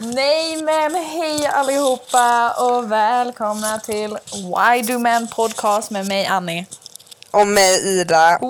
Nej 0.00 0.62
men 0.62 0.94
hej 0.94 1.46
allihopa 1.46 2.54
och 2.58 2.92
välkomna 2.92 3.78
till 3.78 4.18
Why 4.32 4.82
Do 4.82 4.98
Men 4.98 5.28
Podcast 5.28 5.90
med 5.90 6.06
mig 6.06 6.26
Annie. 6.26 6.66
Och 7.30 7.46
mig 7.46 8.00
Ida. 8.00 8.38
Woo, 8.40 8.48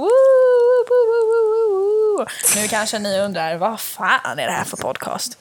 woo, 0.88 2.18
woo. 2.18 2.26
Nu 2.56 2.68
kanske 2.68 2.98
ni 2.98 3.18
undrar 3.20 3.56
vad 3.56 3.80
fan 3.80 4.38
är 4.38 4.46
det 4.46 4.52
här 4.52 4.64
för 4.64 4.76
podcast? 4.76 5.38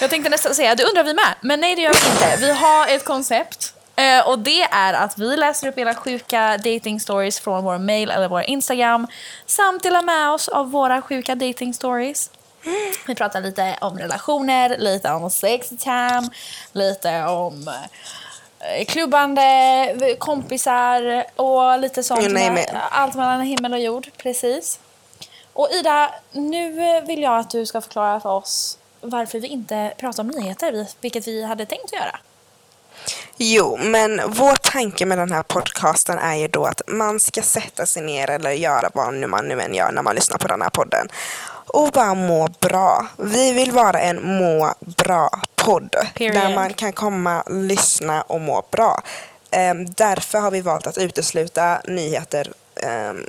Jag 0.00 0.10
tänkte 0.10 0.30
nästan 0.30 0.54
säga 0.54 0.74
det 0.74 0.84
undrar 0.84 1.04
vi 1.04 1.14
med, 1.14 1.34
men 1.40 1.60
nej 1.60 1.76
det 1.76 1.82
gör 1.82 1.92
vi 1.92 2.10
inte. 2.10 2.46
Vi 2.46 2.52
har 2.52 2.88
ett 2.88 3.04
koncept 3.04 3.74
eh, 3.96 4.28
och 4.28 4.38
det 4.38 4.62
är 4.62 4.94
att 4.94 5.18
vi 5.18 5.36
läser 5.36 5.68
upp 5.68 5.78
era 5.78 5.94
sjuka 5.94 6.56
dating 6.56 7.00
stories 7.00 7.40
från 7.40 7.64
vår 7.64 7.78
mail 7.78 8.10
eller 8.10 8.28
vår 8.28 8.42
Instagram 8.42 9.06
samt 9.46 9.82
delar 9.82 10.02
med 10.02 10.30
oss 10.30 10.48
av 10.48 10.70
våra 10.70 11.02
sjuka 11.02 11.34
dating 11.34 11.74
stories. 11.74 12.30
Vi 13.06 13.14
pratar 13.14 13.40
lite 13.40 13.76
om 13.80 13.98
relationer, 13.98 14.78
lite 14.78 15.10
om 15.10 15.30
sex 15.30 15.68
time, 15.68 16.28
lite 16.72 17.22
om 17.24 17.68
eh, 18.60 18.84
klubbande, 18.84 20.16
kompisar 20.18 21.24
och 21.36 21.78
lite 21.78 22.02
sånt. 22.02 22.22
You 22.22 22.32
name 22.32 22.62
it. 22.62 22.68
Allt 22.90 23.14
mellan 23.14 23.40
himmel 23.40 23.72
och 23.72 23.80
jord, 23.80 24.08
precis. 24.16 24.78
Och 25.52 25.68
Ida, 25.72 26.14
nu 26.32 27.00
vill 27.00 27.22
jag 27.22 27.38
att 27.38 27.50
du 27.50 27.66
ska 27.66 27.80
förklara 27.80 28.20
för 28.20 28.28
oss 28.30 28.78
varför 29.00 29.40
vi 29.40 29.48
inte 29.48 29.92
pratar 29.98 30.22
om 30.22 30.28
nyheter, 30.28 30.72
vi- 30.72 30.86
vilket 31.00 31.28
vi 31.28 31.44
hade 31.44 31.66
tänkt 31.66 31.92
göra. 31.92 32.18
Jo, 33.36 33.76
men 33.82 34.20
vår 34.26 34.54
tanke 34.56 35.06
med 35.06 35.18
den 35.18 35.32
här 35.32 35.42
podcasten 35.42 36.18
är 36.18 36.34
ju 36.34 36.48
då 36.48 36.64
att 36.64 36.82
man 36.86 37.20
ska 37.20 37.42
sätta 37.42 37.86
sig 37.86 38.02
ner 38.02 38.30
eller 38.30 38.50
göra 38.50 38.90
vad 38.94 39.14
nu 39.14 39.26
man 39.26 39.48
nu 39.48 39.60
än 39.60 39.74
gör 39.74 39.92
när 39.92 40.02
man 40.02 40.14
lyssnar 40.14 40.38
på 40.38 40.48
den 40.48 40.62
här 40.62 40.70
podden 40.70 41.08
och 41.72 41.90
bara 41.92 42.14
må 42.14 42.48
bra. 42.60 43.06
Vi 43.16 43.52
vill 43.52 43.72
vara 43.72 44.00
en 44.00 44.38
må 44.38 44.74
bra-podd 44.78 45.96
där 46.14 46.54
man 46.54 46.74
kan 46.74 46.92
komma, 46.92 47.44
lyssna 47.48 48.22
och 48.22 48.40
må 48.40 48.64
bra. 48.70 49.02
Ehm, 49.50 49.90
därför 49.90 50.38
har 50.38 50.50
vi 50.50 50.60
valt 50.60 50.86
att 50.86 50.98
utesluta 50.98 51.80
nyheter 51.84 52.52
ehm, 52.82 53.26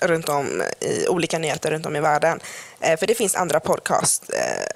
runt 0.00 0.28
om 0.28 0.62
i 0.80 1.08
olika 1.08 1.38
nyheter 1.38 1.70
runt 1.70 1.86
om 1.86 1.96
i 1.96 2.00
världen. 2.00 2.40
Eh, 2.80 2.98
för 2.98 3.06
det 3.06 3.14
finns 3.14 3.34
andra 3.34 3.60
podcast 3.60 4.30
eh, 4.30 4.66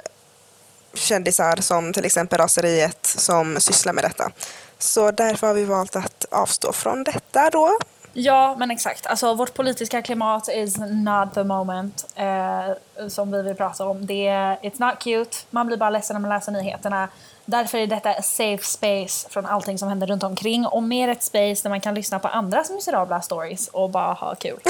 kändisar 0.94 1.56
som 1.56 1.92
till 1.92 2.04
exempel 2.04 2.38
Raseriet 2.38 3.06
som 3.06 3.60
sysslar 3.60 3.92
med 3.92 4.04
detta. 4.04 4.30
Så 4.78 5.10
därför 5.10 5.46
har 5.46 5.54
vi 5.54 5.64
valt 5.64 5.96
att 5.96 6.26
avstå 6.30 6.72
från 6.72 7.04
detta 7.04 7.50
då. 7.50 7.78
Ja, 8.12 8.54
men 8.58 8.70
exakt. 8.70 9.06
Alltså, 9.06 9.34
vårt 9.34 9.54
politiska 9.54 10.02
klimat 10.02 10.48
is 10.48 10.76
not 10.78 11.34
the 11.34 11.44
moment 11.44 12.06
eh, 12.14 13.08
som 13.08 13.32
vi 13.32 13.42
vill 13.42 13.54
prata 13.54 13.86
om. 13.86 14.06
Det 14.06 14.26
är, 14.28 14.56
it's 14.56 14.86
not 14.90 14.98
cute. 14.98 15.36
Man 15.50 15.66
blir 15.66 15.76
bara 15.76 15.90
ledsen 15.90 16.14
när 16.14 16.20
man 16.20 16.30
läser 16.30 16.52
nyheterna. 16.52 17.08
Därför 17.44 17.78
är 17.78 17.86
detta 17.86 18.10
a 18.10 18.22
safe 18.22 18.64
space 18.64 19.28
från 19.30 19.46
allting 19.46 19.78
som 19.78 19.88
händer 19.88 20.06
runt 20.06 20.22
omkring 20.22 20.66
och 20.66 20.82
mer 20.82 21.08
ett 21.08 21.22
space 21.22 21.62
där 21.62 21.68
man 21.68 21.80
kan 21.80 21.94
lyssna 21.94 22.18
på 22.18 22.28
andras 22.28 22.70
miserabla 22.70 23.20
stories 23.20 23.68
och 23.68 23.90
bara 23.90 24.12
ha 24.12 24.34
kul. 24.34 24.58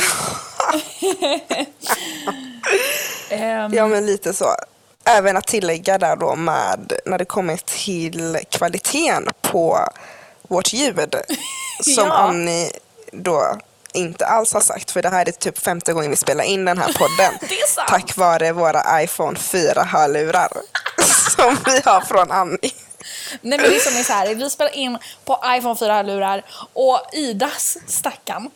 Ehm, 3.31 3.75
Ja 3.75 3.87
men 3.87 4.07
lite 4.07 4.33
så. 4.33 4.47
Även 5.05 5.37
att 5.37 5.47
tillägga 5.47 5.99
där 5.99 6.17
då 6.17 6.35
med 6.37 6.93
när 7.07 7.19
det 7.19 7.25
kommer 7.25 7.57
till 7.57 8.39
kvaliteten 8.51 9.29
på 9.43 9.79
vårt 10.43 10.73
ljud. 10.73 11.15
Som 11.83 11.95
Ja. 12.07 12.13
Annie 12.13 12.71
då 13.13 13.59
inte 13.93 14.27
alls 14.27 14.53
har 14.53 14.61
sagt 14.61 14.91
för 14.91 15.03
det 15.03 15.09
här 15.09 15.29
är 15.29 15.33
typ 15.33 15.59
femte 15.59 15.93
gången 15.93 16.11
vi 16.11 16.17
spelar 16.17 16.45
in 16.45 16.65
den 16.65 16.79
här 16.79 16.93
podden. 16.93 17.49
Tack 17.89 18.17
vare 18.17 18.53
våra 18.53 19.03
iPhone 19.03 19.39
4 19.39 19.83
hörlurar 19.83 20.49
som 21.37 21.57
vi 21.67 21.81
har 21.85 22.01
från 22.01 22.31
Annie. 22.31 22.73
Nej 23.41 23.59
men 23.59 23.71
det 23.71 23.81
som 23.81 23.97
är 23.97 24.03
så 24.03 24.13
här, 24.13 24.35
vi 24.35 24.51
spelar 24.51 24.77
in 24.77 24.99
på 25.25 25.41
iPhone 25.47 25.75
4-lurar 25.75 26.43
och 26.73 27.01
Idas 27.13 27.79
stackarn 27.87 28.51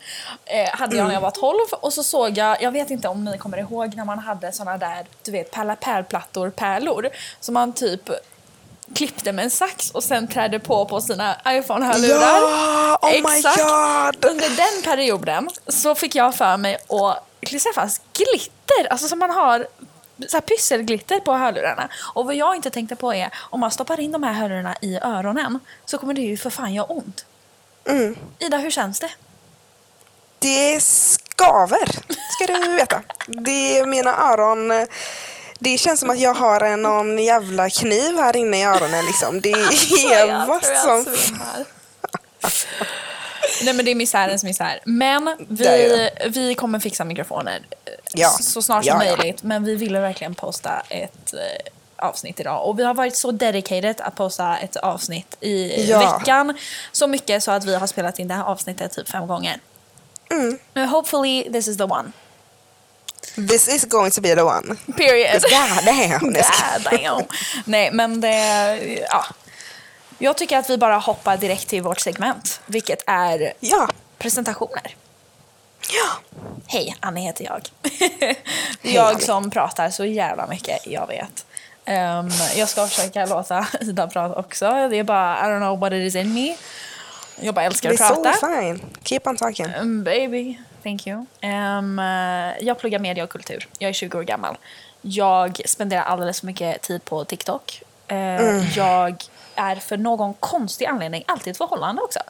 eh, 0.44 0.68
hade 0.72 0.96
jag 0.96 1.06
när 1.06 1.14
jag 1.14 1.20
var 1.20 1.30
12 1.30 1.58
och 1.70 1.92
så 1.92 2.02
såg 2.02 2.38
jag, 2.38 2.62
jag 2.62 2.72
vet 2.72 2.90
inte 2.90 3.08
om 3.08 3.24
ni 3.24 3.38
kommer 3.38 3.58
ihåg 3.58 3.96
när 3.96 4.04
man 4.04 4.18
hade 4.18 4.52
såna 4.52 4.78
där, 4.78 5.06
du 5.22 5.32
vet 5.32 5.50
pärla 5.50 5.76
pärlplattor, 5.76 6.50
pärlor 6.50 7.08
som 7.40 7.54
man 7.54 7.72
typ 7.72 8.10
klippte 8.94 9.32
med 9.32 9.44
en 9.44 9.50
sax 9.50 9.90
och 9.90 10.04
sen 10.04 10.28
trädde 10.28 10.58
på 10.58 10.86
på 10.86 11.00
sina 11.00 11.36
iPhone-hörlurar. 11.46 12.40
Ja, 12.40 12.98
oh 13.02 13.10
my 13.10 13.18
Exakt. 13.18 13.56
god! 13.56 14.30
Under 14.30 14.56
den 14.56 14.82
perioden 14.84 15.50
så 15.68 15.94
fick 15.94 16.14
jag 16.14 16.34
för 16.34 16.56
mig 16.56 16.74
att 16.74 17.28
klistra 17.40 17.72
fast 17.72 18.02
glitter, 18.12 18.86
alltså 18.90 19.08
som 19.08 19.18
man 19.18 19.30
har 19.30 19.66
så 20.28 20.36
här 20.36 20.40
pysselglitter 20.40 21.20
på 21.20 21.32
hörlurarna. 21.32 21.88
Och 22.14 22.24
vad 22.24 22.34
jag 22.34 22.56
inte 22.56 22.70
tänkte 22.70 22.96
på 22.96 23.14
är, 23.14 23.30
om 23.34 23.60
man 23.60 23.70
stoppar 23.70 24.00
in 24.00 24.12
de 24.12 24.22
här 24.22 24.32
hörlurarna 24.32 24.76
i 24.80 24.98
öronen 24.98 25.58
så 25.84 25.98
kommer 25.98 26.14
det 26.14 26.20
ju 26.20 26.36
för 26.36 26.50
fan 26.50 26.74
göra 26.74 26.86
ont. 26.86 27.24
Mm. 27.88 28.16
Ida, 28.38 28.56
hur 28.56 28.70
känns 28.70 29.00
det? 29.00 29.10
Det 30.38 30.82
skaver, 30.82 31.86
ska 32.30 32.46
du 32.46 32.76
veta. 32.76 33.02
Det 33.26 33.78
är 33.78 33.86
mina 33.86 34.32
öron... 34.32 34.86
Det 35.62 35.78
känns 35.78 36.00
som 36.00 36.10
att 36.10 36.18
jag 36.20 36.34
har 36.34 36.60
en 36.60 36.82
någon 36.82 37.18
jävla 37.18 37.70
kniv 37.70 38.16
här 38.16 38.36
inne 38.36 38.58
i 38.60 38.64
öronen. 38.64 39.04
Liksom. 39.06 39.40
Det 39.40 39.52
är 39.52 40.46
vad 40.48 40.64
som... 40.64 41.14
svimmar. 41.14 41.64
Nej 43.64 43.74
men 43.74 43.84
det 43.84 43.90
är 43.90 43.94
misärens 43.94 44.44
misär. 44.44 44.80
Men 44.84 45.36
vi, 45.48 46.08
vi 46.28 46.54
kommer 46.54 46.78
fixa 46.78 47.04
mikrofoner 47.04 47.60
eh, 47.84 47.92
Ja. 48.14 48.28
så 48.28 48.62
snart 48.62 48.84
Ja, 48.84 48.92
som 48.98 49.06
ja. 49.06 49.16
möjligt. 49.16 49.42
Men 49.42 49.64
vi 49.64 49.74
ville 49.74 50.00
verkligen 50.00 50.34
posta 50.34 50.82
ett 50.88 51.34
eh, 51.34 52.06
avsnitt 52.06 52.40
idag. 52.40 52.68
Och 52.68 52.78
vi 52.78 52.84
har 52.84 52.94
varit 52.94 53.16
så 53.16 53.30
dedicated 53.30 54.00
att 54.00 54.14
posta 54.14 54.56
ett 54.58 54.76
avsnitt 54.76 55.36
i 55.40 55.84
Ja. 55.90 56.18
veckan. 56.18 56.58
Så 56.92 57.06
mycket 57.06 57.42
så 57.42 57.50
att 57.50 57.64
vi 57.64 57.74
har 57.74 57.86
spelat 57.86 58.18
in 58.18 58.28
det 58.28 58.34
här 58.34 58.44
avsnittet 58.44 58.92
typ 58.92 59.08
fem 59.08 59.26
gånger. 59.26 59.60
Mm. 60.30 60.58
Men 60.74 60.88
hopefully 60.88 61.52
this 61.52 61.68
is 61.68 61.76
the 61.76 61.84
one. 61.84 62.12
This 63.34 63.68
is 63.68 63.84
going 63.84 64.10
to 64.10 64.20
be 64.20 64.34
the 64.34 64.42
one. 64.42 64.76
Period. 64.96 65.42
God 65.50 65.84
damn. 65.84 66.20
God 66.32 66.82
damn. 66.90 67.24
Nej 67.64 67.90
men 67.92 68.20
det, 68.20 68.36
ja. 69.10 69.24
Jag 70.18 70.36
tycker 70.36 70.58
att 70.58 70.70
vi 70.70 70.78
bara 70.78 70.96
hoppar 70.98 71.36
direkt 71.36 71.68
till 71.68 71.82
vårt 71.82 72.00
segment. 72.00 72.60
Vilket 72.66 73.02
är 73.06 73.52
Ja. 73.60 73.88
presentationer. 74.18 74.96
ja. 75.88 76.38
Hej, 76.66 76.96
Annie 77.00 77.20
heter 77.22 77.44
jag. 77.44 77.62
jag 78.94 79.22
som 79.22 79.50
pratar 79.50 79.90
så 79.90 80.04
jävla 80.04 80.46
mycket, 80.46 80.86
jag 80.86 81.06
vet. 81.06 81.46
Ehm, 81.84 82.28
jag 82.56 82.68
ska 82.68 82.86
försöka 82.86 83.26
låta 83.26 83.66
Ida 83.80 84.06
prata 84.08 84.34
också. 84.40 84.88
Det 84.90 84.96
är 84.98 85.02
bara, 85.04 85.38
I 85.40 85.42
don't 85.50 85.58
know 85.60 85.78
what 85.80 85.92
it 85.92 85.98
is 86.08 86.14
in 86.14 86.34
me. 86.34 86.56
Jag 87.40 87.54
bara 87.54 87.64
älskar 87.64 87.90
att 87.94 88.00
är 88.00 88.08
så 88.08 88.22
prata. 88.24 88.32
fine. 88.60 88.80
Keep 89.04 89.20
on 89.24 89.36
talking. 89.36 89.66
Mm, 89.66 90.04
baby, 90.04 90.58
thank 90.82 91.06
you. 91.06 91.26
Eh, 91.40 92.64
jag 92.66 92.78
pluggar 92.78 92.98
media 92.98 93.24
och 93.24 93.30
kultur. 93.30 93.68
Jag 93.78 93.88
är 93.88 93.92
20 93.92 94.18
år 94.18 94.22
gammal. 94.22 94.56
Jag 95.00 95.60
spenderar 95.66 96.02
alldeles 96.02 96.40
för 96.40 96.46
mycket 96.46 96.82
tid 96.82 97.04
på 97.04 97.24
TikTok. 97.24 97.82
Eh, 98.08 98.76
Jag 98.76 99.24
är 99.54 99.76
för 99.76 99.96
någon 99.96 100.34
konstig 100.34 100.84
anledning 100.86 101.24
alltid 101.26 101.50
ett 101.50 101.56
förhållande 101.58 102.02
också. 102.02 102.20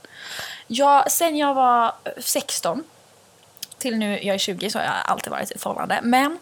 Jag, 0.66 1.10
sen 1.10 1.36
jag 1.36 1.54
var 1.54 1.92
16 2.18 2.84
till 3.78 3.98
nu 3.98 4.18
jag 4.22 4.34
är 4.34 4.38
20 4.38 4.70
så 4.70 4.78
har 4.78 4.84
jag 4.84 4.94
alltid 5.04 5.30
varit 5.30 5.50
i 5.50 5.54
ett 5.54 5.62
förhållande. 5.62 6.00
Men 6.02 6.38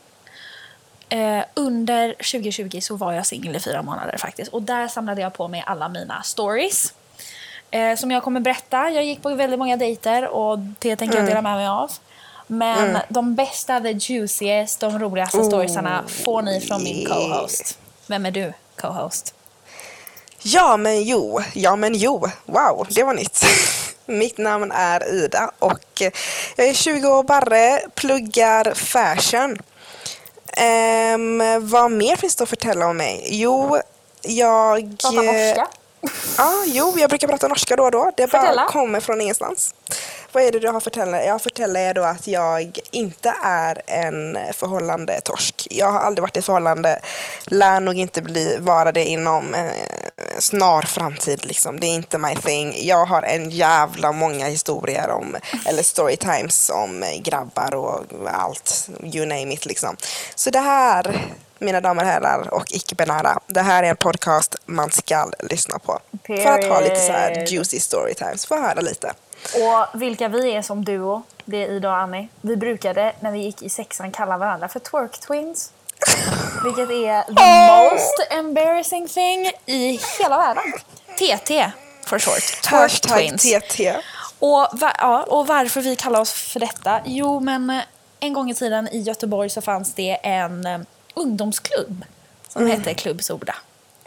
eh, 1.08 1.44
under 1.54 2.12
2020 2.12 2.80
så 2.80 2.96
var 2.96 3.12
jag 3.12 3.26
singel 3.26 3.56
i 3.56 3.60
fyra 3.60 3.82
månader 3.82 4.16
faktiskt. 4.18 4.52
Och 4.52 4.62
där 4.62 4.88
samlade 4.88 5.20
jag 5.20 5.32
på 5.34 5.48
mig 5.48 5.64
alla 5.66 5.88
mina 5.88 6.22
stories. 6.22 6.94
Eh, 7.70 7.96
som 7.96 8.10
jag 8.10 8.22
kommer 8.22 8.40
berätta. 8.40 8.90
Jag 8.90 9.04
gick 9.04 9.22
på 9.22 9.34
väldigt 9.34 9.58
många 9.58 9.76
dejter 9.76 10.28
och 10.28 10.58
det 10.58 10.96
tänker 10.96 11.18
jag 11.18 11.26
dela 11.26 11.42
med 11.42 11.56
mig 11.56 11.66
av. 11.66 11.92
Men 12.46 12.98
de 13.08 13.34
bästa, 13.34 13.80
the 13.80 13.90
juiciest, 13.90 14.80
de 14.80 14.98
roligaste 14.98 15.44
storiesarna 15.44 16.04
får 16.24 16.42
ni 16.42 16.60
från 16.60 16.82
min 16.84 17.06
co-host. 17.06 17.78
Vem 18.06 18.26
är 18.26 18.30
du, 18.30 18.52
co-host? 18.80 19.34
Ja 20.42 20.76
men 20.76 21.02
jo, 21.04 21.40
ja 21.54 21.76
men 21.76 21.94
jo. 21.94 22.26
Wow, 22.44 22.86
det 22.90 23.02
var 23.02 23.14
nytt. 23.14 23.44
Mitt 24.06 24.38
namn 24.38 24.72
är 24.72 25.14
Ida 25.14 25.50
och 25.58 26.02
jag 26.56 26.66
är 26.68 26.74
20 26.74 27.08
år 27.08 27.22
barre, 27.22 27.80
pluggar 27.94 28.74
fashion. 28.74 29.58
Ehm, 30.52 31.42
vad 31.68 31.90
mer 31.90 32.16
finns 32.16 32.36
det 32.36 32.42
att 32.42 32.48
förtälla 32.48 32.86
om 32.86 32.96
mig? 32.96 33.26
Jo, 33.30 33.78
jag... 34.22 34.96
Prata 34.98 35.22
norska? 35.22 35.68
Ja, 36.38 36.64
jo, 36.66 36.94
jag 36.98 37.10
brukar 37.10 37.28
prata 37.28 37.48
norska 37.48 37.76
då 37.76 37.84
och 37.84 37.90
då. 37.90 38.10
Det 38.16 38.32
bara 38.32 38.66
kommer 38.66 39.00
från 39.00 39.20
ingenstans. 39.20 39.74
Vad 40.32 40.42
är 40.42 40.52
det 40.52 40.58
du 40.58 40.68
har 40.68 40.80
förtälla? 40.80 41.24
Jag 41.24 41.42
förtäller 41.42 41.80
er 41.80 41.94
då 41.94 42.02
att 42.02 42.26
jag 42.26 42.78
inte 42.90 43.34
är 43.42 43.82
en 43.86 44.38
förhållande 44.54 45.20
torsk. 45.20 45.66
Jag 45.70 45.92
har 45.92 46.00
aldrig 46.00 46.22
varit 46.22 46.36
i 46.36 46.42
förhållande, 46.42 47.00
lär 47.44 47.80
nog 47.80 47.98
inte 47.98 48.22
bli, 48.22 48.56
vara 48.60 48.92
det 48.92 49.04
inom 49.04 49.54
eh, 49.54 49.70
snar 50.38 50.82
framtid. 50.82 51.46
Liksom. 51.46 51.80
Det 51.80 51.86
är 51.86 51.94
inte 51.94 52.18
my 52.18 52.36
thing. 52.36 52.74
Jag 52.86 53.04
har 53.06 53.22
en 53.22 53.50
jävla 53.50 54.12
många 54.12 54.46
historier 54.46 55.10
om, 55.10 55.36
eller 55.66 55.82
storytimes 55.82 56.70
om 56.70 57.04
grabbar 57.22 57.74
och 57.74 58.04
allt, 58.26 58.88
you 59.02 59.26
name 59.26 59.54
it 59.54 59.66
liksom. 59.66 59.96
Så 60.34 60.50
det 60.50 60.60
här 60.60 61.34
mina 61.60 61.80
damer 61.80 62.02
och 62.02 62.08
herrar 62.08 62.54
och 62.54 62.64
icke-binära. 62.70 63.38
Det 63.46 63.60
här 63.60 63.82
är 63.82 63.90
en 63.90 63.96
podcast 63.96 64.56
man 64.66 64.90
ska 64.90 65.30
lyssna 65.50 65.78
på. 65.78 65.98
För 66.26 66.46
att 66.46 66.64
ha 66.64 66.80
lite 66.80 67.00
så 67.00 67.12
här 67.12 67.28
Period. 67.34 67.48
juicy 67.48 67.80
storytimes, 67.80 68.46
få 68.46 68.62
höra 68.62 68.80
lite. 68.80 69.12
Och 69.54 70.00
vilka 70.00 70.28
vi 70.28 70.52
är 70.52 70.62
som 70.62 70.84
duo, 70.84 71.22
det 71.44 71.56
är 71.64 71.68
Ida 71.68 71.88
och 71.88 71.96
Annie. 71.96 72.28
Vi 72.40 72.56
brukade 72.56 73.12
när 73.20 73.32
vi 73.32 73.38
gick 73.38 73.62
i 73.62 73.68
sexan 73.68 74.12
kalla 74.12 74.38
varandra 74.38 74.68
för 74.68 74.80
twerk 74.80 75.20
twins. 75.20 75.72
Vilket 76.64 76.90
är 76.90 77.22
the 77.22 77.94
most 77.94 78.26
embarrassing 78.30 79.08
thing 79.08 79.50
i 79.66 80.00
hela 80.18 80.38
världen. 80.38 80.62
TT 81.18 81.70
for 82.06 82.18
short. 82.18 82.62
Twerk 82.62 83.00
twins. 83.00 83.42
TT. 83.42 83.96
Och, 84.38 84.68
ja, 84.98 85.22
och 85.22 85.46
varför 85.46 85.80
vi 85.80 85.96
kallar 85.96 86.20
oss 86.20 86.32
för 86.32 86.60
detta? 86.60 87.00
Jo, 87.04 87.40
men 87.40 87.70
eh, 87.70 87.82
en 88.20 88.32
gång 88.32 88.50
i 88.50 88.54
tiden 88.54 88.88
i 88.88 88.98
Göteborg 89.00 89.50
så 89.50 89.60
fanns 89.60 89.94
det 89.94 90.18
en 90.22 90.66
eh, 90.66 90.78
ungdomsklubb 91.14 92.04
som 92.48 92.66
hette 92.66 92.94
Klubb 92.94 93.22
Soda. 93.22 93.54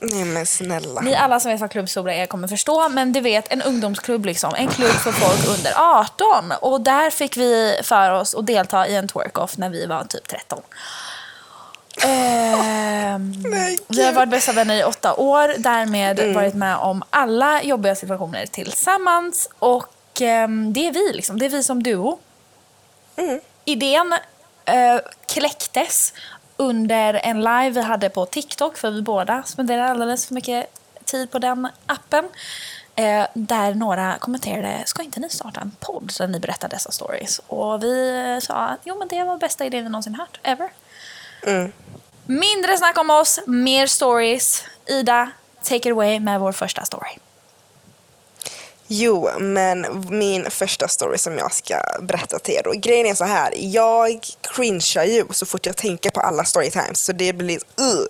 Nej 0.01 0.25
men 0.25 0.45
snälla. 0.45 1.01
Ni 1.01 1.15
alla 1.15 1.39
som 1.39 1.51
vet 1.51 1.61
vad 1.61 1.71
Klubb 1.71 1.89
Soda 1.89 2.13
är 2.13 2.25
kommer 2.25 2.47
förstå, 2.47 2.89
men 2.89 3.13
du 3.13 3.19
vet 3.19 3.51
en 3.53 3.61
ungdomsklubb 3.61 4.25
liksom. 4.25 4.53
En 4.55 4.67
klubb 4.67 4.91
för 4.91 5.11
folk 5.11 5.57
under 5.57 5.73
18. 5.77 6.51
Och 6.61 6.81
där 6.81 7.09
fick 7.09 7.37
vi 7.37 7.79
för 7.83 8.11
oss 8.11 8.35
att 8.35 8.47
delta 8.47 8.87
i 8.87 8.95
en 8.95 9.07
twerk-off 9.07 9.57
när 9.57 9.69
vi 9.69 9.85
var 9.85 10.03
typ 10.03 10.27
13. 10.27 10.61
Ehm, 12.01 13.33
vi 13.87 14.05
har 14.05 14.11
varit 14.11 14.29
bästa 14.29 14.51
vänner 14.51 14.75
i 14.75 14.83
åtta 14.83 15.15
år, 15.15 15.55
därmed 15.57 16.33
varit 16.35 16.53
med 16.53 16.77
om 16.77 17.03
alla 17.09 17.63
jobbiga 17.63 17.95
situationer 17.95 18.45
tillsammans. 18.45 19.49
Och 19.59 20.21
ehm, 20.21 20.73
det 20.73 20.87
är 20.87 20.91
vi, 20.91 21.13
liksom. 21.13 21.39
det 21.39 21.45
är 21.45 21.49
vi 21.49 21.63
som 21.63 21.83
duo. 21.83 22.19
Idén 23.65 24.13
eh, 24.65 24.99
kläcktes 25.27 26.13
under 26.57 27.13
en 27.13 27.37
live 27.37 27.69
vi 27.69 27.81
hade 27.81 28.09
på 28.09 28.25
TikTok, 28.25 28.77
för 28.77 28.91
vi 28.91 29.01
båda 29.01 29.43
spenderar 29.43 29.87
alldeles 29.87 30.25
för 30.27 30.33
mycket 30.33 30.65
tid 31.05 31.31
på 31.31 31.39
den 31.39 31.67
appen. 31.85 32.29
Eh, 32.95 33.25
där 33.33 33.73
några 33.73 34.17
kommenterade, 34.19 34.83
ska 34.85 35.03
inte 35.03 35.19
ni 35.19 35.29
starta 35.29 35.61
en 35.61 35.71
podd 35.79 36.11
där 36.17 36.27
ni 36.27 36.39
berättar 36.39 36.69
dessa 36.69 36.91
stories? 36.91 37.41
Och 37.47 37.83
vi 37.83 38.39
sa, 38.43 38.77
jo 38.83 38.99
men 38.99 39.07
det 39.07 39.23
var 39.23 39.37
bästa 39.37 39.65
idén 39.65 39.83
vi 39.83 39.89
någonsin 39.89 40.15
hört, 40.15 40.39
ever. 40.43 40.69
Mm. 41.47 41.71
Mindre 42.25 42.77
snack 42.77 42.97
om 42.97 43.09
oss, 43.09 43.39
mer 43.47 43.87
stories. 43.87 44.63
Ida, 44.85 45.31
take 45.63 45.89
it 45.89 45.91
away 45.91 46.19
med 46.19 46.39
vår 46.39 46.51
första 46.51 46.85
story. 46.85 47.17
Jo, 48.87 49.29
men 49.39 50.05
min 50.09 50.51
första 50.51 50.87
story 50.87 51.17
som 51.17 51.37
jag 51.37 51.53
ska 51.53 51.75
berätta 52.01 52.39
till 52.39 52.55
er 52.55 52.61
då. 52.63 52.71
Grejen 52.75 53.05
är 53.05 53.15
så 53.15 53.23
här, 53.23 53.53
jag 53.57 54.27
cringear 54.41 55.03
ju 55.05 55.25
så 55.31 55.45
fort 55.45 55.65
jag 55.65 55.77
tänker 55.77 56.09
på 56.09 56.19
alla 56.19 56.43
storytimes 56.43 56.99
så 56.99 57.11
det 57.11 57.33
blir 57.33 57.55
uh, 57.55 58.05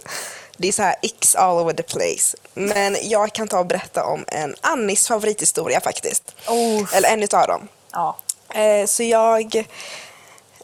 Det 0.58 0.68
är 0.68 0.72
så 0.72 0.84
här 0.84 0.96
x 1.02 1.36
all 1.36 1.58
over 1.58 1.74
the 1.74 1.84
place. 1.84 2.38
Men 2.54 2.98
jag 3.04 3.34
kan 3.34 3.48
ta 3.48 3.60
och 3.60 3.66
berätta 3.66 4.06
om 4.06 4.26
en 4.28 4.56
Annis 4.62 5.08
favorithistoria 5.08 5.82
faktiskt. 5.82 6.36
Oh. 6.48 6.96
Eller 6.96 7.10
en 7.10 7.24
utav 7.24 7.48
dem. 7.48 7.68
Ja. 7.92 8.18
Eh, 8.54 8.86
så 8.86 9.04
jag 9.04 9.56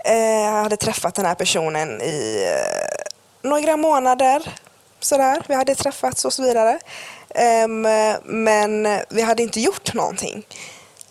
eh, 0.05 0.51
hade 0.51 0.77
träffat 0.77 1.15
den 1.15 1.25
här 1.25 1.35
personen 1.35 2.01
i 2.01 2.47
eh, 2.47 3.49
några 3.49 3.77
månader. 3.77 4.53
Sådär. 4.99 5.43
Vi 5.47 5.55
hade 5.55 5.75
träffats 5.75 6.25
och 6.25 6.33
så 6.33 6.43
vidare. 6.43 6.79
Men 8.23 8.99
vi 9.09 9.21
hade 9.21 9.43
inte 9.43 9.59
gjort 9.59 9.93
någonting. 9.93 10.47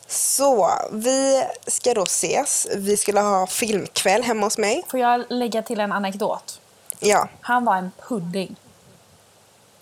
Så 0.07 0.71
vi 0.93 1.45
ska 1.67 1.95
då 1.95 2.03
ses. 2.03 2.67
Vi 2.75 2.97
skulle 2.97 3.21
ha 3.21 3.47
filmkväll 3.47 4.23
hemma 4.23 4.47
hos 4.47 4.59
mig. 4.59 4.85
Får 4.89 5.01
jag 5.01 5.25
lägga 5.29 5.63
till 5.63 5.81
en 5.81 5.93
anekdot? 5.93 6.61
Ja, 7.01 7.29
Han 7.41 7.65
var 7.65 7.77
en 7.77 7.91
pudding. 8.09 8.57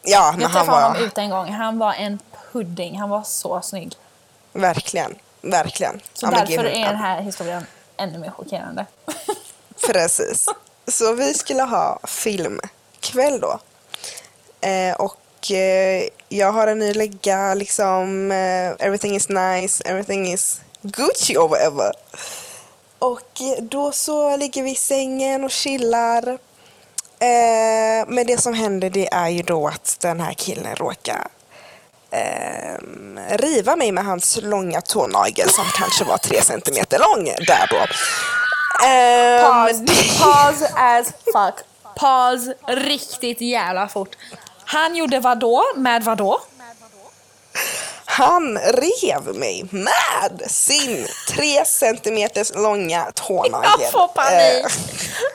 ja 0.02 0.32
men 0.32 0.40
Jag 0.40 0.48
han 0.48 0.58
träffade 0.64 0.82
honom 0.82 0.92
var 1.00 1.06
ute 1.06 1.20
en 1.20 1.30
gång. 1.30 1.52
Han 1.52 1.78
var 1.78 1.92
en 1.94 2.18
pudding. 2.52 2.98
Han 2.98 3.08
var 3.10 3.22
så 3.22 3.62
snygg. 3.62 3.94
verkligen, 4.52 5.14
verkligen. 5.40 6.00
Så 6.14 6.26
därför 6.26 6.64
är 6.64 6.86
den 6.86 6.96
här 6.96 7.20
historien 7.20 7.66
ännu 7.96 8.18
mer 8.18 8.30
chockerande. 8.30 8.86
Precis. 9.86 10.48
Så 10.88 11.12
vi 11.12 11.34
skulle 11.34 11.62
ha 11.62 11.98
filmkväll 12.04 13.40
då. 13.40 13.58
Eh, 14.68 14.94
och 14.94 15.16
jag 16.28 16.52
har 16.52 16.66
en 16.66 16.78
ny 16.78 16.92
lägga, 16.94 17.54
liksom 17.54 18.30
eh, 18.32 18.86
everything 18.86 19.16
is 19.16 19.28
nice, 19.28 19.82
everything 19.86 20.32
is 20.32 20.60
Gucci 20.82 21.36
or 21.36 21.48
whatever. 21.48 21.92
Och 22.98 23.40
eh, 23.40 23.62
då 23.62 23.92
så 23.92 24.36
ligger 24.36 24.62
vi 24.62 24.70
i 24.70 24.74
sängen 24.74 25.44
och 25.44 25.50
chillar. 25.50 26.28
Eh, 27.18 28.06
men 28.08 28.26
det 28.26 28.40
som 28.40 28.54
händer 28.54 28.90
det 28.90 29.08
är 29.12 29.28
ju 29.28 29.42
då 29.42 29.68
att 29.68 29.96
den 30.00 30.20
här 30.20 30.32
killen 30.32 30.76
råkar 30.76 31.28
eh, 32.10 32.74
riva 33.36 33.76
mig 33.76 33.92
med 33.92 34.04
hans 34.04 34.38
långa 34.42 34.80
tånagel 34.80 35.50
som 35.50 35.64
kanske 35.74 36.04
var 36.04 36.18
tre 36.18 36.42
centimeter 36.42 36.98
lång 36.98 37.24
där 37.24 37.68
då. 37.70 37.86
Eh, 38.86 39.50
Pause, 39.50 39.84
pause 40.22 40.70
as 40.74 41.06
fuck. 41.24 41.64
Pause 41.96 42.54
riktigt 42.68 43.40
jävla 43.40 43.88
fort. 43.88 44.16
Han 44.66 44.96
gjorde 44.96 45.20
vad 45.20 45.38
då? 45.38 45.64
Med 45.76 46.04
vad 46.04 46.18
då? 46.18 46.40
Han 48.04 48.58
rev 48.58 49.34
mig 49.34 49.64
med 49.70 50.42
sin 50.50 51.06
tre 51.28 51.64
centimeters 51.64 52.52
långa 52.54 53.12
tånagel. 53.14 53.70
Jag 53.80 53.90
får 53.92 54.08
panik. 54.08 54.64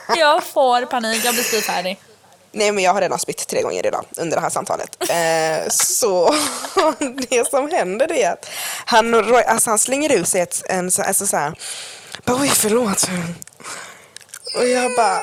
Eh, 0.10 0.20
Jag 0.20 0.44
får 0.44 0.86
panik. 0.86 1.26
Jag 1.26 1.34
blir 1.34 1.44
spyfärdig. 1.44 2.00
nej 2.52 2.72
men 2.72 2.84
jag 2.84 2.94
har 2.94 3.02
redan 3.02 3.20
spytt 3.20 3.48
tre 3.48 3.62
gånger 3.62 3.84
redan 3.84 4.06
under 4.18 4.38
det 4.38 4.42
här 4.42 4.50
samtalet. 4.50 4.98
Eh, 5.10 5.70
så 5.70 6.36
det 7.30 7.50
som 7.50 7.72
händer 7.72 8.12
är 8.12 8.32
att 8.32 8.46
han, 8.86 9.14
alltså 9.48 9.70
han 9.70 9.80
slänger 9.80 10.12
ut 10.12 10.28
sig 10.28 10.42
ett, 10.42 10.62
en 10.70 10.92
så, 10.92 11.02
alltså 11.02 11.28
så 11.28 11.38
här, 11.38 11.54
bara 12.26 12.38
oj 12.42 12.50
förlåt. 12.50 13.08
Och 14.56 14.66
jag 14.68 14.96
bara, 14.96 15.22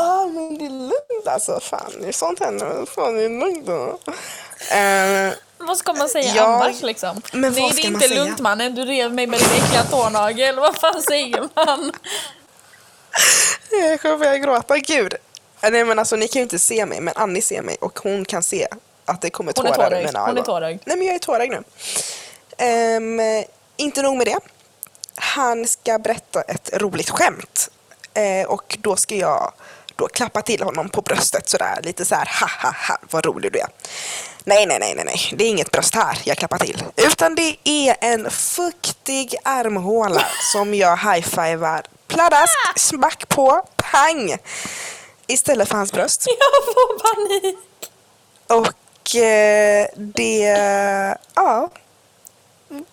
ah, 0.00 0.26
men 0.26 0.58
det 0.58 0.64
är 0.64 0.70
lugnt 0.70 1.26
alltså. 1.26 1.60
Fan, 1.60 2.12
sånt 2.12 2.40
händer. 2.40 2.86
Fan, 2.94 3.14
det 3.16 3.24
är 3.24 3.28
lugnt. 3.28 3.68
Eh, 4.72 5.38
Vad 5.66 5.76
ska 5.76 5.92
man 5.92 6.08
säga 6.08 6.34
Jag- 6.34 6.44
annars 6.54 6.82
liksom? 6.82 7.22
Men 7.32 7.52
Nej, 7.52 7.72
det 7.76 7.82
är 7.82 7.86
inte 7.86 8.08
säga? 8.08 8.24
lugnt 8.24 8.40
mannen. 8.40 8.74
Du 8.74 8.84
rev 8.84 9.12
mig 9.14 9.26
med 9.26 9.38
din 9.40 9.48
äckliga 9.64 9.82
tånagel. 9.84 10.56
Vad 10.60 10.76
fan 10.76 11.02
säger 11.02 11.48
man? 11.56 11.92
Jag 13.70 14.00
kommer 14.00 14.16
börja 14.18 14.38
gråta, 14.38 14.78
gud. 14.78 15.14
Eh, 15.60 15.70
Nej 15.70 15.84
men 15.84 15.98
alltså 15.98 16.16
ni 16.16 16.28
kan 16.28 16.40
ju 16.40 16.42
inte 16.42 16.58
se 16.58 16.86
mig, 16.86 17.00
men 17.00 17.14
Annie 17.16 17.42
ser 17.42 17.62
mig 17.62 17.76
och 17.80 17.98
hon 17.98 18.24
kan 18.24 18.42
se 18.42 18.66
att 19.04 19.20
det 19.20 19.30
kommer 19.30 19.52
tårar 19.52 19.92
ur 20.00 20.04
mina 20.06 20.20
Hon 20.20 20.28
är 20.28 20.32
ögon. 20.32 20.44
tårögd. 20.44 20.82
Nej 20.84 20.96
men 20.96 21.06
jag 21.06 21.14
är 21.14 21.18
tårögd 21.18 21.50
nu. 21.52 21.62
Ehm, 22.58 23.20
inte 23.76 24.02
nog 24.02 24.16
med 24.16 24.26
det. 24.26 24.38
Han 25.14 25.68
ska 25.68 25.98
berätta 25.98 26.40
ett 26.42 26.70
roligt 26.72 27.10
skämt. 27.10 27.70
Eh, 28.14 28.46
och 28.46 28.78
då 28.80 28.96
ska 28.96 29.14
jag 29.14 29.52
då 29.96 30.08
klappa 30.08 30.42
till 30.42 30.62
honom 30.62 30.88
på 30.88 31.02
bröstet 31.02 31.48
sådär. 31.48 31.80
Lite 31.82 32.04
så 32.04 32.14
här, 32.14 32.28
ha 32.40 32.48
ha 32.62 32.74
ha, 32.88 32.98
vad 33.10 33.26
rolig 33.26 33.52
du 33.52 33.58
är. 33.58 33.66
Nej, 34.44 34.66
nej, 34.66 34.78
nej, 34.80 34.94
nej, 34.94 35.04
nej. 35.04 35.32
Det 35.36 35.44
är 35.44 35.48
inget 35.48 35.70
bröst 35.70 35.94
här 35.94 36.18
jag 36.24 36.36
klappar 36.36 36.58
till. 36.58 36.84
Utan 36.96 37.34
det 37.34 37.56
är 37.64 37.96
en 38.00 38.30
fuktig 38.30 39.34
armhåla 39.42 40.24
som 40.52 40.74
jag 40.74 40.96
high-fivar. 40.96 41.82
Pladask, 42.08 42.58
smack 42.76 43.28
på, 43.28 43.66
pang! 43.76 44.36
Istället 45.26 45.68
för 45.68 45.76
hans 45.76 45.92
bröst. 45.92 46.26
Jag 46.38 46.74
får 46.74 46.98
panik. 46.98 47.58
Och 48.46 49.16
eh, 49.16 49.86
det, 49.96 50.58
ja, 51.34 51.70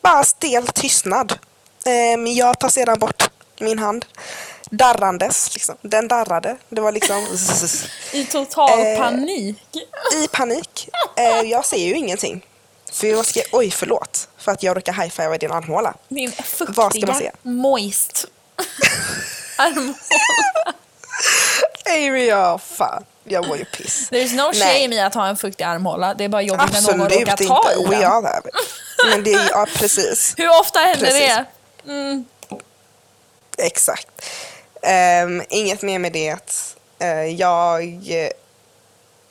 bara 0.01 0.23
stel 0.23 0.67
tystnad. 0.67 1.39
Eh, 1.85 2.31
jag 2.31 2.59
tar 2.59 2.69
sedan 2.69 2.99
bort 2.99 3.29
min 3.59 3.79
hand. 3.79 4.05
Darrandes, 4.69 5.53
liksom. 5.53 5.75
Den 5.81 6.07
darrade. 6.07 6.57
Det 6.69 6.81
var 6.81 6.91
liksom 6.91 7.27
I 8.13 8.25
total 8.25 8.79
Eh, 8.79 8.97
panik. 8.99 9.57
i 10.23 10.27
panik. 10.27 10.89
Eh, 11.17 11.41
jag 11.49 11.65
ser 11.65 11.77
ju 11.77 11.93
ingenting. 11.95 12.45
För 12.91 13.07
jag 13.07 13.25
skrev 13.25 13.43
oj 13.51 13.71
förlåt 13.71 14.27
för 14.37 14.51
att 14.51 14.63
jag 14.63 14.77
råkar 14.77 14.93
high-fiva 14.93 15.35
i 15.35 15.37
din 15.37 15.51
armhåla. 15.51 15.93
Ska 16.45 16.65
man 16.75 16.91
fuktiga, 16.91 17.31
moist 17.41 18.25
armhåla. 19.57 19.93
Nej 21.85 22.11
men 22.11 22.25
jag, 22.25 22.61
fan, 22.61 23.03
jag 23.23 23.47
mår 23.47 23.57
ju 23.57 23.65
piss. 23.65 24.09
There's 24.11 24.35
no 24.35 24.51
Nej. 24.53 24.81
shame 24.83 24.95
i 24.95 24.99
att 24.99 25.13
ha 25.13 25.27
en 25.27 25.37
fuktig 25.37 25.63
armhåla. 25.63 26.13
Det 26.13 26.23
är 26.23 26.29
bara 26.29 26.41
jobbigt 26.41 26.71
när 26.73 26.81
någon 26.81 27.01
Absolut 27.01 27.21
råkar 27.21 27.31
inte. 27.31 27.45
ta 27.45 27.71
i 27.73 27.85
We 27.85 27.95
den. 27.95 28.11
have 28.11 28.39
it. 28.49 28.55
Men 29.09 29.23
det 29.23 29.33
är, 29.33 29.49
ja 29.49 29.65
precis. 29.75 30.33
Hur 30.37 30.49
ofta 30.59 30.79
händer 30.79 31.05
Precis. 31.05 31.21
det? 31.83 31.91
Mm. 31.91 32.25
Exakt. 33.57 34.07
Ehm, 34.81 35.43
inget 35.49 35.81
mer 35.81 35.99
med 35.99 36.13
det. 36.13 36.37
Eh, 36.99 37.25
jag... 37.25 37.99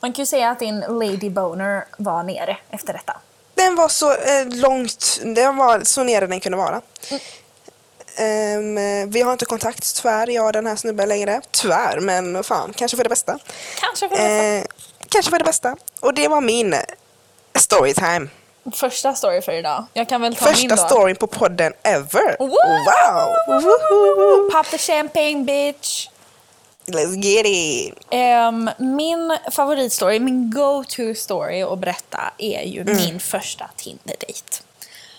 Man 0.00 0.12
kan 0.12 0.22
ju 0.22 0.26
säga 0.26 0.50
att 0.50 0.58
din 0.58 0.80
lady 0.80 1.30
boner 1.30 1.84
var 1.98 2.22
nere 2.22 2.56
efter 2.70 2.92
detta. 2.92 3.20
Den 3.54 3.74
var 3.76 3.88
så 3.88 4.12
eh, 4.12 4.46
långt, 4.46 5.20
den 5.24 5.56
var 5.56 5.80
så 5.84 6.02
nere 6.04 6.26
den 6.26 6.40
kunde 6.40 6.58
vara. 6.58 6.80
Ehm, 8.16 9.10
vi 9.10 9.20
har 9.20 9.32
inte 9.32 9.44
kontakt 9.44 9.96
tyvärr, 9.96 10.30
jag 10.30 10.46
och 10.46 10.52
den 10.52 10.66
här 10.66 10.76
snubben 10.76 11.08
längre. 11.08 11.40
Tyvärr, 11.50 12.00
men 12.00 12.44
fan, 12.44 12.72
kanske 12.76 12.96
för 12.96 13.04
det 13.04 13.10
bästa. 13.10 13.38
Kanske 13.80 14.08
för 14.08 14.16
det 14.16 14.58
Eh, 14.58 14.64
kanske 15.08 15.30
för 15.30 15.38
det 15.38 15.44
bästa. 15.44 15.76
Och 16.00 16.14
det 16.14 16.28
var 16.28 16.40
min 16.40 16.74
storytime. 17.54 18.28
Första 18.74 19.14
story 19.14 19.40
för 19.42 19.52
idag. 19.52 19.84
Jag 19.92 20.08
kan 20.08 20.20
väl 20.20 20.36
ta 20.36 20.44
min 20.46 20.54
Första 20.54 20.76
då. 20.76 20.82
storyn 20.88 21.16
på 21.16 21.26
podden 21.26 21.72
ever. 21.82 22.36
Wow! 22.38 22.48
Wow! 23.62 24.50
Pop 24.52 24.66
the 24.70 24.78
champagne 24.78 25.44
bitch! 25.44 26.08
Let's 26.86 27.14
get 27.22 27.46
it! 27.46 27.94
Ehm, 28.10 28.70
min 28.78 29.38
favoritstory, 29.52 30.20
min 30.20 30.50
go-to 30.50 31.14
story 31.14 31.62
att 31.62 31.78
berätta 31.78 32.20
är 32.38 32.62
ju 32.62 32.80
Mm. 32.80 32.96
min 32.96 33.20
första 33.20 33.70
Tinder-dejt. 33.76 34.62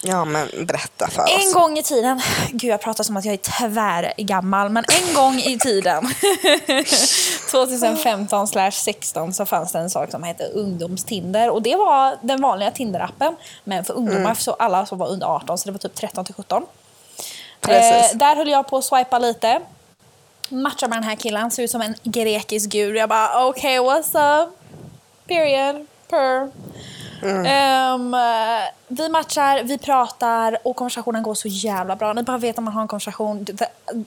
Ja, 0.03 0.25
men 0.25 0.47
berätta 0.65 1.07
för 1.07 1.21
En 1.21 1.47
oss. 1.47 1.53
gång 1.53 1.77
i 1.77 1.83
tiden, 1.83 2.21
gud 2.51 2.71
jag 2.71 2.81
pratar 2.81 3.03
som 3.03 3.17
att 3.17 3.25
jag 3.25 3.33
är 3.33 3.37
tvär 3.69 4.13
gammal, 4.17 4.69
men 4.69 4.83
en 5.07 5.13
gång 5.13 5.35
i 5.39 5.59
tiden, 5.59 6.03
2015 7.51 8.47
16 8.71 9.33
så 9.33 9.45
fanns 9.45 9.71
det 9.71 9.79
en 9.79 9.89
sak 9.89 10.11
som 10.11 10.23
hette 10.23 10.43
ungdomstinder 10.43 11.49
och 11.49 11.61
det 11.61 11.75
var 11.75 12.17
den 12.21 12.41
vanliga 12.41 12.69
Tinder-appen, 12.71 13.35
men 13.63 13.85
för 13.85 13.93
ungdomar, 13.93 14.19
Mm. 14.19 14.35
så 14.35 14.53
alla 14.53 14.85
som 14.85 14.97
var 14.97 15.07
under 15.07 15.27
18, 15.27 15.57
så 15.57 15.65
det 15.65 15.71
var 15.71 15.79
typ 15.79 15.95
13 15.95 16.25
till 16.25 16.35
17. 16.35 16.65
Precis. 17.61 18.11
Eh, 18.13 18.17
där 18.17 18.35
höll 18.35 18.49
jag 18.49 18.67
på 18.67 18.77
att 18.77 18.85
swipa 18.85 19.19
lite. 19.19 19.59
Matchar 20.49 20.87
med 20.87 20.97
den 20.97 21.03
här 21.03 21.15
killen, 21.15 21.51
ser 21.51 21.63
ut 21.63 21.71
som 21.71 21.81
en 21.81 21.95
grekisk 22.03 22.69
gud. 22.69 22.95
Jag 22.95 23.09
bara 23.09 23.45
okej, 23.45 23.79
okay, 23.79 24.01
what's 24.01 24.43
up? 24.43 24.49
Period. 25.27 25.87
Per. 26.09 26.51
Ehm, 27.23 28.13
eh, 28.13 28.19
vi 28.87 29.09
matchar, 29.09 29.63
vi 29.63 29.77
pratar 29.77 30.57
och 30.63 30.75
konversationen 30.75 31.23
går 31.23 31.33
så 31.35 31.47
jävla 31.47 31.95
bra. 31.95 32.13
Ni 32.13 32.23
bara 32.23 32.37
vet 32.37 32.57
om 32.57 32.63
man 32.63 32.73
har 32.73 32.81
en 32.81 32.87
konversation, 32.87 33.45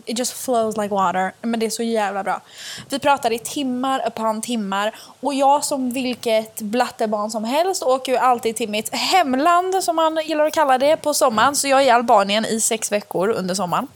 it 0.05 0.19
just 0.19 0.33
flows 0.33 0.77
like 0.77 0.95
water. 0.95 1.33
Men 1.43 1.61
det 1.61 1.67
är 1.67 1.71
så 1.71 1.83
jävla 1.83 2.23
bra. 2.25 2.41
Vi 2.89 2.99
pratar 2.99 3.33
i 3.33 3.39
timmar 3.39 4.03
upon 4.07 4.43
timmar 4.43 4.95
och 5.21 5.35
jag 5.35 5.65
som 5.65 5.91
vilket 5.91 6.61
blattebarn 6.61 7.31
som 7.31 7.45
helst 7.45 7.83
åker 7.83 8.13
ju 8.13 8.19
alltid 8.19 8.57
till 8.57 8.69
mitt 8.69 8.95
hemland 8.95 9.85
som 9.85 9.97
man 9.97 10.19
gillar 10.25 10.47
att 10.47 10.55
kalla 10.55 10.79
det 10.79 10.97
på 10.97 11.15
sommaren. 11.15 11.57
Så 11.57 11.69
jag 11.69 11.83
är 11.83 11.87
i 11.87 11.91
Albanien 11.91 12.45
i 12.45 12.61
sex 12.61 12.93
veckor 12.93 13.29
under 13.29 13.55
sommaren. 13.55 13.87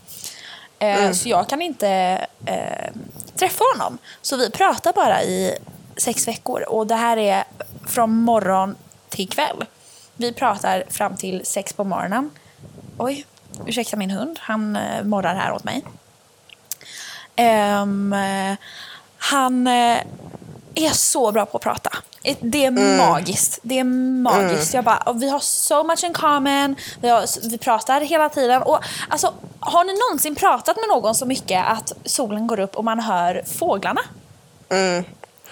Eh, 0.79 1.11
Så 1.11 1.29
jag 1.29 1.49
kan 1.49 1.61
inte 1.61 1.89
eh, 2.45 2.91
träffa 3.35 3.63
honom. 3.75 3.97
Så 4.21 4.37
vi 4.37 4.51
pratar 4.51 4.93
bara 4.93 5.23
i 5.23 5.57
sex 5.97 6.27
veckor 6.27 6.61
och 6.69 6.87
det 6.87 6.95
här 6.95 7.17
är 7.17 7.43
från 7.87 8.15
morgon 8.15 8.75
till 9.17 9.29
kväll. 9.29 9.65
Vi 10.15 10.33
pratar 10.33 10.83
fram 10.89 11.17
till 11.17 11.45
sex 11.45 11.73
på 11.73 11.83
morgonen. 11.83 12.31
Oj, 12.97 13.25
ursäkta 13.65 13.97
min 13.97 14.09
hund. 14.09 14.39
Han 14.41 14.75
eh, 14.75 15.03
morrar 15.03 15.35
här 15.35 15.51
åt 15.51 15.63
mig. 15.63 15.83
Eh, 17.35 17.85
han 19.17 19.67
eh, 19.67 19.97
är 20.75 20.89
så 20.89 21.31
bra 21.31 21.45
på 21.45 21.57
att 21.57 21.63
prata. 21.63 21.89
Det 22.39 22.65
är 22.65 22.97
magiskt. 22.97 23.59
Det 23.61 23.79
är 23.79 23.83
magiskt. 24.23 24.73
Jag 24.73 24.83
bara, 24.83 25.13
vi 25.13 25.29
har 25.29 25.39
so 25.39 25.83
much 25.83 26.03
in 26.03 26.13
common. 26.13 26.75
Vi, 27.01 27.09
har, 27.09 27.49
vi 27.49 27.57
pratar 27.57 28.01
hela 28.01 28.29
tiden. 28.29 28.61
Och, 28.61 28.79
alltså, 29.09 29.33
har 29.59 29.83
ni 29.83 29.93
någonsin 29.93 30.35
pratat 30.35 30.75
med 30.75 30.85
någon 30.89 31.15
så 31.15 31.25
mycket 31.25 31.65
att 31.67 31.93
solen 32.05 32.47
går 32.47 32.59
upp 32.59 32.75
och 32.75 32.83
man 32.83 32.99
hör 32.99 33.43
fåglarna? 33.45 34.01
Mm. 34.69 35.03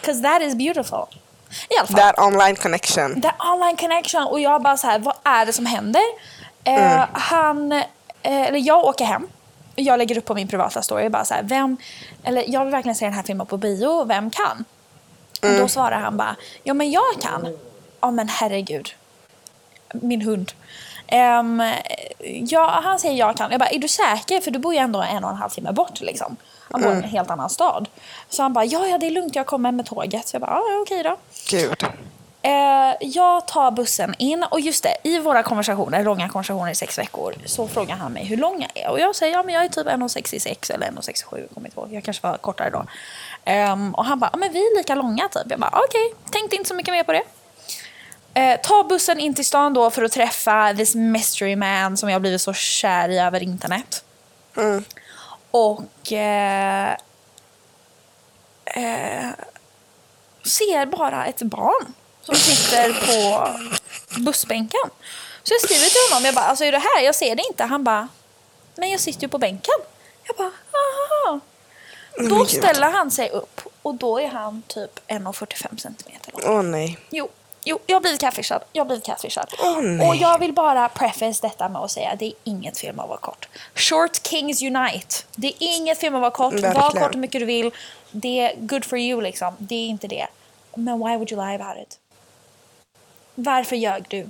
Cause 0.01 0.22
that 0.22 0.41
is 0.41 0.55
beautiful. 0.55 1.05
I 1.69 1.77
alla 1.79 1.87
fall. 1.87 1.97
That 1.97 2.19
online 2.19 2.55
connection. 2.55 3.21
The 3.21 3.31
online 3.53 3.77
connection. 3.77 4.23
Och 4.23 4.39
jag 4.39 4.61
bara 4.61 4.77
så 4.77 4.87
här, 4.87 4.99
vad 4.99 5.15
är 5.23 5.45
det 5.45 5.53
som 5.53 5.65
händer? 5.65 6.01
Eh, 6.63 7.05
han, 7.13 7.71
eh, 7.71 7.81
eller 8.21 8.59
jag 8.59 8.83
åker 8.85 9.05
hem. 9.05 9.27
Jag 9.75 9.97
lägger 9.97 10.17
upp 10.17 10.25
på 10.25 10.35
min 10.35 10.47
privata 10.47 10.81
story 10.81 11.09
bara 11.09 11.25
så 11.25 11.33
här, 11.33 11.43
vem, 11.43 11.77
eller 12.23 12.45
jag 12.47 12.65
vill 12.65 12.71
verkligen 12.71 12.95
se 12.95 13.05
den 13.05 13.13
här 13.13 13.23
filmen 13.23 13.47
på 13.47 13.57
bio, 13.57 14.05
vem 14.05 14.29
kan? 14.31 14.65
Och 15.41 15.59
då 15.59 15.67
svarar 15.67 15.99
han 15.99 16.17
bara, 16.17 16.35
ja 16.63 16.73
men 16.73 16.91
jag 16.91 17.21
kan. 17.21 17.57
Ja 18.01 18.11
men 18.11 18.29
herregud. 18.29 18.89
Min 19.93 20.21
hund. 20.21 20.51
Ehm, 21.07 21.63
ja, 22.50 22.79
han 22.83 23.00
säger 23.00 23.15
jag 23.15 23.38
kan. 23.38 23.51
Jag 23.51 23.59
bara, 23.59 23.69
är 23.69 23.79
du 23.79 23.88
säker? 23.88 24.41
För 24.41 24.51
du 24.51 24.59
bor 24.59 24.74
ju 24.74 24.79
ändå 24.79 25.01
en 25.01 25.24
och 25.24 25.29
en 25.29 25.35
halv 25.35 25.50
timme 25.50 25.71
bort 25.71 26.01
liksom. 26.01 26.35
Han 26.71 26.81
bor 26.81 26.91
i 26.91 26.95
en 26.95 27.03
helt 27.03 27.29
annan 27.29 27.50
stad. 27.50 27.88
Så 28.29 28.41
han 28.41 28.53
bara, 28.53 28.65
ja 28.65 28.88
ja 28.88 28.97
det 28.97 29.05
är 29.07 29.12
lugnt, 29.12 29.35
jag 29.35 29.45
kommer 29.45 29.71
med 29.71 29.85
tåget. 29.85 30.27
Så 30.27 30.35
jag 30.35 30.41
bara, 30.41 30.51
ja 30.51 30.81
okej 30.81 31.03
då. 31.03 31.17
Gud. 31.50 31.85
Eh, 32.41 32.95
jag 33.01 33.47
tar 33.47 33.71
bussen 33.71 34.15
in 34.17 34.43
och 34.51 34.59
just 34.59 34.83
det, 34.83 35.09
i 35.09 35.19
våra 35.19 35.43
konversationer, 35.43 36.03
långa 36.03 36.29
konversationer 36.29 36.71
i 36.71 36.75
sex 36.75 37.00
veckor, 37.00 37.33
så 37.45 37.67
frågar 37.67 37.95
han 37.95 38.12
mig 38.13 38.25
hur 38.25 38.38
lång 38.38 38.62
jag 38.62 38.83
är. 38.83 38.89
Och 38.91 39.00
jag 39.00 39.15
säger, 39.15 39.33
ja 39.33 39.43
men 39.43 39.55
jag 39.55 39.65
är 39.65 39.69
typ 39.69 39.88
1,66 39.88 40.74
eller 40.74 40.88
1,67, 40.88 41.39
jag 41.39 41.50
kommer 41.53 41.67
inte 41.67 41.79
ihåg. 41.79 41.93
Jag 41.93 42.03
kanske 42.03 42.27
var 42.27 42.38
kortare 42.38 42.69
då. 42.69 42.85
Ehm, 43.45 43.95
och 43.95 44.05
han 44.05 44.19
bara, 44.19 44.29
ja 44.33 44.38
men 44.38 44.51
vi 44.51 44.59
är 44.59 44.77
lika 44.77 44.95
långa 44.95 45.27
typ. 45.27 45.43
Jag 45.50 45.59
bara, 45.59 45.81
okej, 45.88 46.13
tänkte 46.31 46.55
inte 46.55 46.67
så 46.67 46.75
mycket 46.75 46.93
mer 46.93 47.03
på 47.03 47.12
det. 47.12 47.24
Eh, 48.37 48.59
ta 48.61 48.83
bussen 48.83 49.19
in 49.19 49.33
till 49.35 49.45
stan 49.45 49.73
då 49.73 49.89
för 49.89 50.03
att 50.03 50.11
träffa 50.11 50.73
this 50.73 50.95
mystery 50.95 51.55
man 51.55 51.97
som 51.97 52.09
jag 52.09 52.21
blivit 52.21 52.41
så 52.41 52.53
kär 52.53 53.09
i 53.09 53.19
över 53.19 53.43
internet. 53.43 54.03
Mm. 54.57 54.83
Och 55.51 56.11
eh, 56.11 56.91
eh, 58.65 59.29
ser 60.43 60.85
bara 60.85 61.25
ett 61.25 61.41
barn 61.41 61.93
som 62.21 62.35
sitter 62.35 62.93
på 62.93 63.49
bussbänken. 64.19 64.89
Så 65.43 65.53
jag 65.53 65.61
skriver 65.61 65.89
till 65.89 66.13
honom, 66.13 66.25
jag 66.25 66.35
bara, 66.35 66.45
alltså 66.45 66.63
är 66.63 66.71
du 66.71 66.77
här? 66.77 67.01
Jag 67.01 67.15
ser 67.15 67.35
det 67.35 67.43
inte. 67.49 67.63
Han 67.63 67.83
bara, 67.83 68.07
men 68.75 68.89
jag 68.89 68.99
sitter 68.99 69.21
ju 69.21 69.27
på 69.27 69.37
bänken. 69.37 69.75
Jag 70.23 70.35
bara, 70.35 70.51
aha. 71.27 71.39
men 72.17 72.29
Då 72.29 72.45
ställer 72.45 72.91
han 72.91 73.11
sig 73.11 73.29
upp 73.29 73.61
och 73.81 73.95
då 73.95 74.19
är 74.19 74.27
han 74.27 74.61
typ 74.67 74.99
1,45 75.07 75.77
centimeter 75.77 76.31
lång. 76.31 76.57
Åh 76.57 76.63
nej. 76.63 76.97
Jo, 77.09 77.29
jo, 77.65 77.79
jag 77.86 77.95
har 77.95 78.01
blivit 78.01 78.22
catfishad. 78.22 78.63
Jag 78.74 78.81
har 78.84 78.86
blivit 78.88 79.05
catfishad. 79.05 79.48
Nej. 79.81 80.07
och 80.07 80.15
jag 80.15 80.39
vill 80.39 80.53
bara 80.53 80.89
preface 80.89 81.39
detta 81.41 81.69
med 81.69 81.81
att 81.81 81.91
säga 81.91 82.10
att 82.10 82.19
det 82.19 82.25
är 82.25 82.34
inget 82.43 82.77
fel 82.79 82.95
med 82.95 83.03
att 83.03 83.10
vara 83.10 83.19
kort. 83.19 83.48
Short 83.75 84.27
Kings 84.27 84.62
Unite. 84.62 85.15
Det 85.36 85.48
är 85.48 85.53
inget 85.60 85.98
fel 86.00 86.12
med 86.12 86.17
att 86.17 86.22
vara 86.22 86.31
kort. 86.51 86.53
Var 86.53 86.62
Verkligen. 86.62 86.91
kort 87.03 87.15
hur 87.15 87.19
mycket 87.19 87.41
du 87.41 87.45
vill. 87.45 87.72
Det 88.12 88.39
är 88.39 88.55
good 88.55 88.86
for 88.86 89.00
you 89.00 89.22
liksom. 89.22 89.53
Det 89.57 89.75
är 89.75 89.88
inte 89.88 90.07
det. 90.07 90.27
Men 90.75 91.00
why 91.00 91.15
would 91.17 91.31
you 91.31 91.45
lie 91.48 91.55
about 91.55 91.77
it? 91.84 92.00
Varför 93.36 93.75
ljög 93.75 94.05
du? 94.10 94.29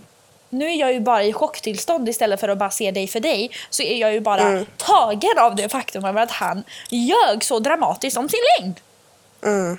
Nu 0.50 0.66
är 0.72 0.76
jag 0.76 0.94
ju 0.94 1.00
bara 1.00 1.24
i 1.24 1.34
chocktillstånd 1.34 2.10
istället 2.10 2.40
för 2.40 2.50
att 2.50 2.58
bara 2.58 2.72
se 2.72 2.92
dig 2.92 3.08
för 3.08 3.20
dig. 3.20 3.52
Så 3.70 3.84
är 3.84 3.98
jag 3.98 4.14
ju 4.14 4.20
bara 4.20 4.42
Mm. 4.42 4.66
tagen 4.78 5.40
av 5.40 5.56
det 5.56 5.70
faktum 5.70 6.06
att 6.06 6.32
han 6.32 6.64
ljög 6.90 7.44
så 7.44 7.60
dramatiskt 7.60 8.18
om 8.18 8.30
sin 8.30 8.40
längd. 8.60 8.80
Mm. 9.44 9.78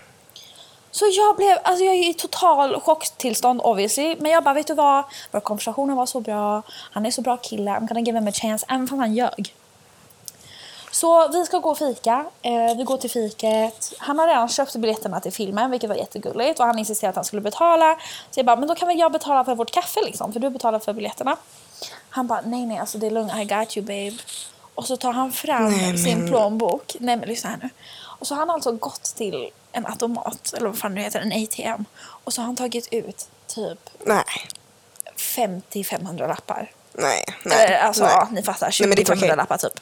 Så 0.98 1.04
jag 1.12 1.36
blev, 1.36 1.58
alltså 1.62 1.84
jag 1.84 1.94
är 1.94 2.08
i 2.10 2.14
total 2.14 2.80
chocktillstånd 2.80 3.60
obviously. 3.64 4.16
Men 4.20 4.30
jag 4.32 4.44
bara, 4.44 4.54
vet 4.54 4.66
du 4.66 4.74
vad? 4.74 5.04
Vår 5.30 5.40
konversation 5.40 5.96
var 5.96 6.06
så 6.06 6.20
bra. 6.20 6.62
Han 6.92 7.06
är 7.06 7.10
så 7.10 7.22
bra 7.22 7.36
kille. 7.36 7.70
I'm 7.70 7.86
gonna 7.88 8.00
give 8.00 8.18
him 8.18 8.28
a 8.28 8.32
chance. 8.32 8.66
Även 8.68 8.86
fast 8.88 8.98
han 9.00 9.14
ljög. 9.14 9.54
Så 10.90 11.28
vi 11.28 11.44
ska 11.46 11.58
gå 11.58 11.70
och 11.70 11.78
fika. 11.78 12.24
Eh, 12.42 12.76
vi 12.76 12.84
går 12.84 12.96
till 12.96 13.10
fiket. 13.10 13.92
Han 13.98 14.18
har 14.18 14.26
redan 14.28 14.48
köpt 14.48 14.76
biljetterna 14.76 15.20
till 15.20 15.32
filmen, 15.32 15.70
vilket 15.70 15.88
var 15.88 15.96
jättegulligt. 15.96 16.60
Och 16.60 16.66
han 16.66 16.78
insisterade 16.78 17.10
att 17.10 17.16
han 17.16 17.24
skulle 17.24 17.42
betala. 17.42 17.96
Så 18.30 18.38
jag 18.40 18.46
bara, 18.46 18.56
men 18.56 18.68
då 18.68 18.74
kan 18.74 18.88
väl 18.88 18.98
jag 18.98 19.12
betala 19.12 19.44
för 19.44 19.54
vårt 19.54 19.70
kaffe 19.70 20.00
liksom, 20.04 20.32
för 20.32 20.40
du 20.40 20.50
betalar 20.50 20.78
för 20.78 20.92
biljetterna. 20.92 21.36
Han 22.10 22.26
bara, 22.26 22.40
nej 22.44 22.66
nej, 22.66 22.78
alltså 22.78 22.98
det 22.98 23.06
är 23.06 23.10
lugnt. 23.10 23.32
I 23.36 23.44
got 23.44 23.76
you 23.76 23.86
babe. 23.86 24.22
Och 24.74 24.86
så 24.86 24.96
tar 24.96 25.12
han 25.12 25.32
fram 25.32 25.70
Nej, 25.70 25.98
sin 25.98 26.18
men- 26.18 26.28
plånbok. 26.28 26.96
Nej 27.00 27.16
men 27.16 27.28
lyssna 27.28 27.50
här 27.50 27.58
nu. 27.62 27.70
Och 28.18 28.26
så 28.26 28.34
har 28.34 28.38
han 28.40 28.50
alltså 28.50 28.72
gått 28.72 29.02
till 29.02 29.50
en 29.72 29.86
automat, 29.86 30.54
eller 30.56 30.66
vad 30.66 30.78
fan 30.78 30.94
det 30.94 31.00
heter, 31.00 31.20
en 31.20 31.32
ATM. 31.44 31.84
Och 32.24 32.32
så 32.32 32.40
har 32.40 32.46
han 32.46 32.56
tagit 32.56 32.88
ut 32.92 33.28
typ 33.46 33.78
Nej. 34.04 34.24
50-500 35.16 36.28
lappar. 36.28 36.70
Nej. 36.92 37.24
Nej. 37.44 37.64
Eller, 37.66 37.78
alltså, 37.78 38.04
nej. 38.04 38.12
ja, 38.12 38.28
ni 38.32 38.42
fattar. 38.42 38.74
Nej, 38.80 38.88
men 38.88 38.96
det 38.96 39.00
är 39.00 39.00
inte 39.00 39.12
20-500 39.12 39.18
okej. 39.26 39.36
lappar 39.36 39.56
typ. 39.58 39.80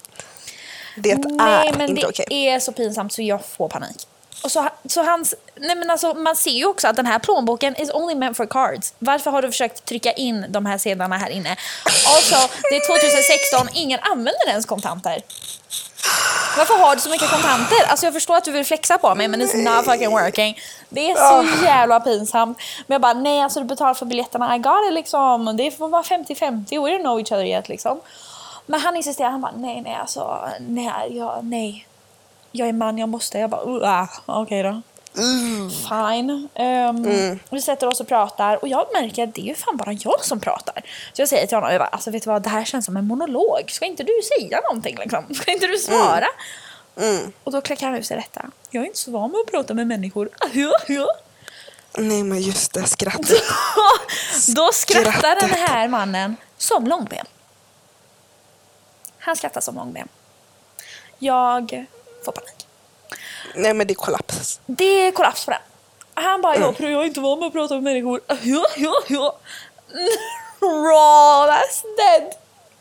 Det 0.96 1.14
Nej, 1.14 1.68
är 1.68 1.72
men 1.72 1.88
inte 1.90 2.02
det 2.02 2.08
okej. 2.08 2.46
är 2.46 2.60
så 2.60 2.72
pinsamt 2.72 3.12
så 3.12 3.22
jag 3.22 3.44
får 3.44 3.68
panik. 3.68 4.06
Och 4.44 4.52
så, 4.52 4.68
så 4.88 5.02
hans, 5.02 5.34
nej 5.54 5.76
men 5.76 5.90
alltså, 5.90 6.14
man 6.14 6.36
ser 6.36 6.50
ju 6.50 6.66
också 6.66 6.88
att 6.88 6.96
den 6.96 7.06
här 7.06 7.18
plånboken 7.18 7.76
is 7.76 7.90
only 7.90 8.14
meant 8.14 8.36
for 8.36 8.46
cards. 8.46 8.94
Varför 8.98 9.30
har 9.30 9.42
du 9.42 9.48
försökt 9.50 9.84
trycka 9.84 10.12
in 10.12 10.46
de 10.48 10.66
här 10.66 10.78
sedlarna 10.78 11.18
här 11.18 11.30
inne? 11.30 11.56
Alltså, 12.14 12.36
det 12.70 12.76
är 12.76 12.86
2016, 13.60 13.68
ingen 13.82 14.00
använder 14.00 14.48
ens 14.48 14.66
kontanter. 14.66 15.22
Varför 16.58 16.74
har 16.74 16.94
du 16.94 17.00
så 17.00 17.10
mycket 17.10 17.30
kontanter? 17.30 17.76
Alltså 17.88 18.06
jag 18.06 18.12
förstår 18.14 18.36
att 18.36 18.44
du 18.44 18.52
vill 18.52 18.64
flexa 18.64 18.98
på 18.98 19.14
mig 19.14 19.28
men 19.28 19.42
it's 19.42 19.76
not 19.76 19.84
fucking 19.84 20.10
working. 20.10 20.58
Det 20.88 21.10
är 21.10 21.14
så 21.14 21.64
jävla 21.64 22.00
pinsamt. 22.00 22.58
Men 22.86 22.94
jag 22.94 23.02
bara, 23.02 23.12
nej 23.12 23.40
alltså 23.42 23.60
du 23.60 23.66
betalar 23.66 23.94
för 23.94 24.06
biljetterna, 24.06 24.56
I 24.56 24.58
got 24.58 24.86
it 24.88 24.92
liksom. 24.94 25.56
Det 25.56 25.70
får 25.70 25.88
vara 25.88 26.02
50-50, 26.02 26.84
we 26.84 26.90
don't 26.90 27.00
know 27.00 27.18
each 27.18 27.32
other 27.32 27.44
yet 27.44 27.68
liksom. 27.68 28.00
Men 28.66 28.80
han 28.80 28.96
insisterar, 28.96 29.30
han 29.30 29.40
bara, 29.40 29.52
nej 29.56 29.80
nej 29.80 29.94
alltså, 30.00 30.48
nej, 30.60 31.16
jag, 31.16 31.44
nej. 31.44 31.86
Jag 32.52 32.68
är 32.68 32.72
man, 32.72 32.98
jag 32.98 33.08
måste. 33.08 33.38
Jag 33.38 33.50
bara, 33.50 33.82
ah, 33.82 34.08
okej 34.26 34.82
då. 35.14 35.70
Fine. 35.88 36.48
Ehm, 36.54 37.38
Vi 37.50 37.60
sätter 37.62 37.86
oss 37.86 38.00
och 38.00 38.08
pratar 38.08 38.56
och 38.62 38.68
jag 38.68 38.86
märker 38.92 39.24
att 39.24 39.34
det 39.34 39.40
är 39.40 39.44
ju 39.44 39.54
fan 39.54 39.76
bara 39.76 39.92
jag 39.92 40.24
som 40.24 40.40
pratar. 40.40 40.82
Så 41.12 41.22
jag 41.22 41.28
säger 41.28 41.46
till 41.46 41.56
honom, 41.56 41.70
jag 41.72 41.80
bara, 41.80 41.88
alltså 41.88 42.10
vet 42.10 42.22
du 42.22 42.30
vad, 42.30 42.42
det 42.42 42.48
här 42.48 42.64
känns 42.64 42.84
som 42.86 42.96
en 42.96 43.06
monolog. 43.06 43.64
Ska 43.70 43.84
inte 43.86 44.02
du 44.02 44.20
säga 44.38 44.60
någonting 44.60 44.96
liksom? 44.98 45.34
Ska 45.34 45.52
inte 45.52 45.66
du 45.66 45.78
svara? 45.78 46.26
Mm. 47.00 47.32
Och 47.44 47.52
då 47.52 47.60
klickar 47.60 47.86
han 47.86 47.96
ur 47.98 48.02
sig 48.02 48.16
detta. 48.16 48.50
Jag 48.70 48.82
är 48.82 48.86
inte 48.86 48.98
så 48.98 49.10
van 49.10 49.30
med 49.30 49.40
att 49.40 49.50
prata 49.50 49.74
med 49.74 49.86
människor. 49.86 50.28
Nej 51.98 52.22
men 52.22 52.40
just 52.40 52.72
det, 52.72 52.86
skrattet. 52.86 53.28
Då 54.56 54.70
skrattar 54.72 55.12
Skrattet. 55.12 55.40
den 55.40 55.50
här 55.50 55.88
mannen 55.88 56.36
som 56.58 56.86
långben. 56.86 57.26
Han 59.18 59.36
skrattar 59.36 59.60
som 59.60 59.74
långben. 59.74 60.08
Jag 61.18 61.86
får 62.24 62.32
panik. 62.32 62.63
Nej 63.54 63.74
men 63.74 63.86
det 63.86 63.92
är 63.92 63.96
kollaps. 63.96 64.60
Det 64.66 65.06
är 65.06 65.10
kollaps 65.12 65.44
på 65.44 65.50
den. 65.50 65.60
Han 66.14 66.42
bara, 66.42 66.56
jag, 66.56 66.74
jag 66.78 66.92
är 67.02 67.04
inte 67.04 67.20
van 67.20 67.38
med 67.38 67.46
att 67.46 67.52
prata 67.52 67.74
med 67.74 67.82
människor. 67.82 68.20
Ja, 68.42 68.64
ja, 68.76 68.92
ja. 69.08 69.36
Raw, 70.60 71.46
that's 71.52 71.82
dead. 71.96 72.34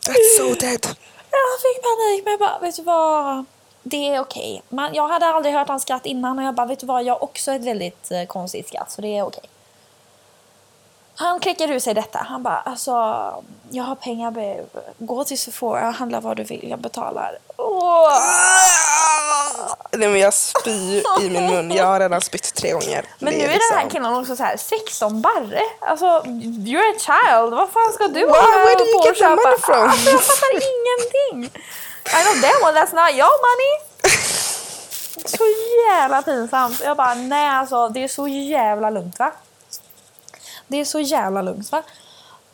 That's 0.08 0.38
so 0.38 0.44
dead. 0.60 0.86
Jag 1.32 1.62
fick 1.62 1.84
panik 1.84 2.24
men 2.24 2.32
jag 2.32 2.40
bara, 2.40 2.60
vet 2.60 2.76
du 2.76 2.84
vad? 2.84 3.46
Det 3.84 4.10
är 4.10 4.20
okej. 4.20 4.64
Man- 4.70 4.94
Jag 4.94 5.08
hade 5.08 5.26
aldrig 5.26 5.54
hört 5.56 5.68
hans 5.68 5.82
skratt 5.84 6.06
innan 6.06 6.40
och 6.40 6.46
jag 6.46 6.56
bara, 6.56 6.68
vet 6.68 6.80
du 6.80 6.86
vad? 6.86 7.04
Jag 7.04 7.14
har 7.14 7.24
också 7.24 7.52
ett 7.52 7.64
väldigt 7.66 8.12
eh, 8.12 8.24
konstigt 8.26 8.68
skratt 8.68 8.92
så 8.92 9.02
det 9.02 9.18
är 9.18 9.24
okej. 9.24 9.44
Han 11.16 11.40
klickar 11.40 11.72
ur 11.72 11.80
sig 11.80 11.94
detta. 11.94 12.20
Han 12.30 12.44
bara, 12.44 12.60
alltså, 12.60 12.92
jag 13.70 13.84
har 13.84 13.96
pengar 13.96 14.32
babe. 14.32 14.64
Gå 14.98 15.24
till 15.24 15.40
Sephora, 15.40 15.92
handla 15.92 16.20
vad 16.20 16.38
du 16.38 16.44
vill, 16.44 16.70
jag 16.70 16.80
betalar. 16.80 17.38
Åh. 17.58 18.14
Nej 19.92 20.08
men 20.10 20.20
jag 20.20 20.34
spyr 20.34 21.04
i 21.22 21.30
min 21.30 21.48
mun. 21.48 21.72
Jag 21.72 21.86
har 21.86 22.00
redan 22.00 22.22
spytt 22.22 22.54
tre 22.56 22.72
gånger. 22.72 23.06
Men 23.20 23.34
Det 23.34 23.40
nu 23.40 23.44
är 23.46 23.48
den 23.48 23.60
här 23.72 23.84
liksom- 23.84 23.90
killen 23.90 24.14
också 24.20 24.36
så 24.36 24.44
här 24.44 24.58
16 24.58 25.22
barre. 25.22 25.62
Alltså, 25.82 26.06
you're 26.66 26.96
a 26.96 27.00
child. 27.00 27.54
Vad 27.54 27.70
fan 27.70 27.94
ska 27.94 28.08
du 28.08 28.26
Wow, 28.26 28.36
hålla 28.36 28.58
where 28.58 28.76
do 28.76 28.84
you 28.86 29.06
get 29.06 29.18
the 29.18 29.30
money 29.30 29.58
from? 29.62 29.90
Alltså, 29.90 30.10
jag 30.10 30.22
fattar 30.22 30.52
ingenting. 30.54 31.62
I 32.06 32.24
know 32.24 32.42
damn 32.42 32.62
well 32.66 32.76
that's 32.84 32.96
not 32.96 33.12
your 33.20 33.36
money. 33.48 33.74
Så 35.26 35.44
jävla 35.90 36.22
pinsamt. 36.22 36.82
Jag 36.86 36.98
bara, 36.98 37.14
nej 37.14 37.48
alltså 37.50 37.90
det 37.90 38.04
är 38.04 38.08
så 38.08 38.28
jävla 38.28 38.90
lugnt 38.90 39.20
va? 39.20 39.32
Det 40.68 40.78
är 40.78 40.86
så 40.86 41.00
jävla 41.00 41.42
lugnt 41.42 41.72
va? 41.72 41.84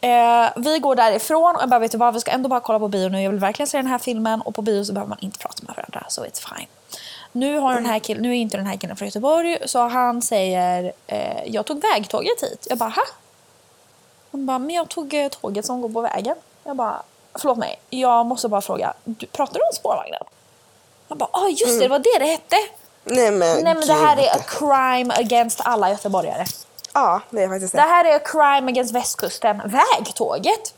Eh, 0.01 0.49
vi 0.55 0.79
går 0.79 0.95
därifrån 0.95 1.55
och 1.55 1.61
jag 1.61 1.69
bara, 1.69 1.79
vet 1.79 1.91
du 1.91 1.97
vad, 1.97 2.13
vi 2.13 2.19
ska 2.19 2.31
ändå 2.31 2.49
bara 2.49 2.59
kolla 2.59 2.79
på 2.79 2.87
bio 2.87 3.09
nu. 3.09 3.21
Jag 3.21 3.31
vill 3.31 3.39
verkligen 3.39 3.67
se 3.67 3.77
den 3.77 3.87
här 3.87 3.97
filmen 3.97 4.41
och 4.41 4.55
på 4.55 4.61
bio 4.61 4.83
så 4.83 4.93
behöver 4.93 5.09
man 5.09 5.17
inte 5.21 5.39
prata 5.39 5.63
med 5.67 5.75
varandra. 5.75 6.05
Så 6.09 6.25
it's 6.25 6.55
fine. 6.55 6.67
Nu, 7.31 7.57
har 7.57 7.73
den 7.73 7.85
här 7.85 7.99
killen, 7.99 8.23
nu 8.23 8.29
är 8.29 8.33
inte 8.33 8.57
den 8.57 8.65
här 8.65 8.77
killen 8.77 8.95
från 8.95 9.07
Göteborg 9.07 9.57
så 9.65 9.87
han 9.87 10.21
säger, 10.21 10.93
eh, 11.07 11.43
jag 11.45 11.65
tog 11.65 11.81
vägtåget 11.81 12.43
hit. 12.43 12.67
Jag 12.69 12.77
bara, 12.77 12.89
ha? 12.89 13.03
Han 14.31 14.45
bara, 14.45 14.59
men 14.59 14.75
jag 14.75 14.89
tog 14.89 15.13
eh, 15.13 15.27
tåget 15.27 15.65
som 15.65 15.81
går 15.81 15.89
på 15.89 16.01
vägen. 16.01 16.35
Jag 16.63 16.75
bara, 16.75 17.01
förlåt 17.35 17.57
mig, 17.57 17.79
jag 17.89 18.25
måste 18.25 18.47
bara 18.47 18.61
fråga, 18.61 18.93
du, 19.03 19.25
pratar 19.25 19.53
du 19.53 19.59
om 19.59 19.73
spårvagnen? 19.73 20.23
Han 21.09 21.17
bara, 21.17 21.29
ah 21.31 21.47
just 21.47 21.65
det, 21.65 21.79
det 21.79 21.87
var 21.87 21.99
det 21.99 22.19
det 22.19 22.25
hette. 22.25 22.55
Nej 23.03 23.31
men, 23.31 23.63
Nej 23.63 23.75
men 23.75 23.87
det 23.87 23.93
här 23.93 24.17
är 24.17 24.35
a 24.35 24.39
crime 24.47 25.13
against 25.13 25.61
alla 25.63 25.89
göteborgare. 25.89 26.45
Ja, 26.93 27.21
det 27.29 27.43
är 27.43 27.49
faktiskt 27.49 27.71
Det 27.73 27.77
det. 27.77 27.81
här 27.81 28.05
är 28.05 28.19
crime 28.25 28.71
against 28.71 28.95
västkusten. 28.95 29.61
Vägtåget? 29.65 30.73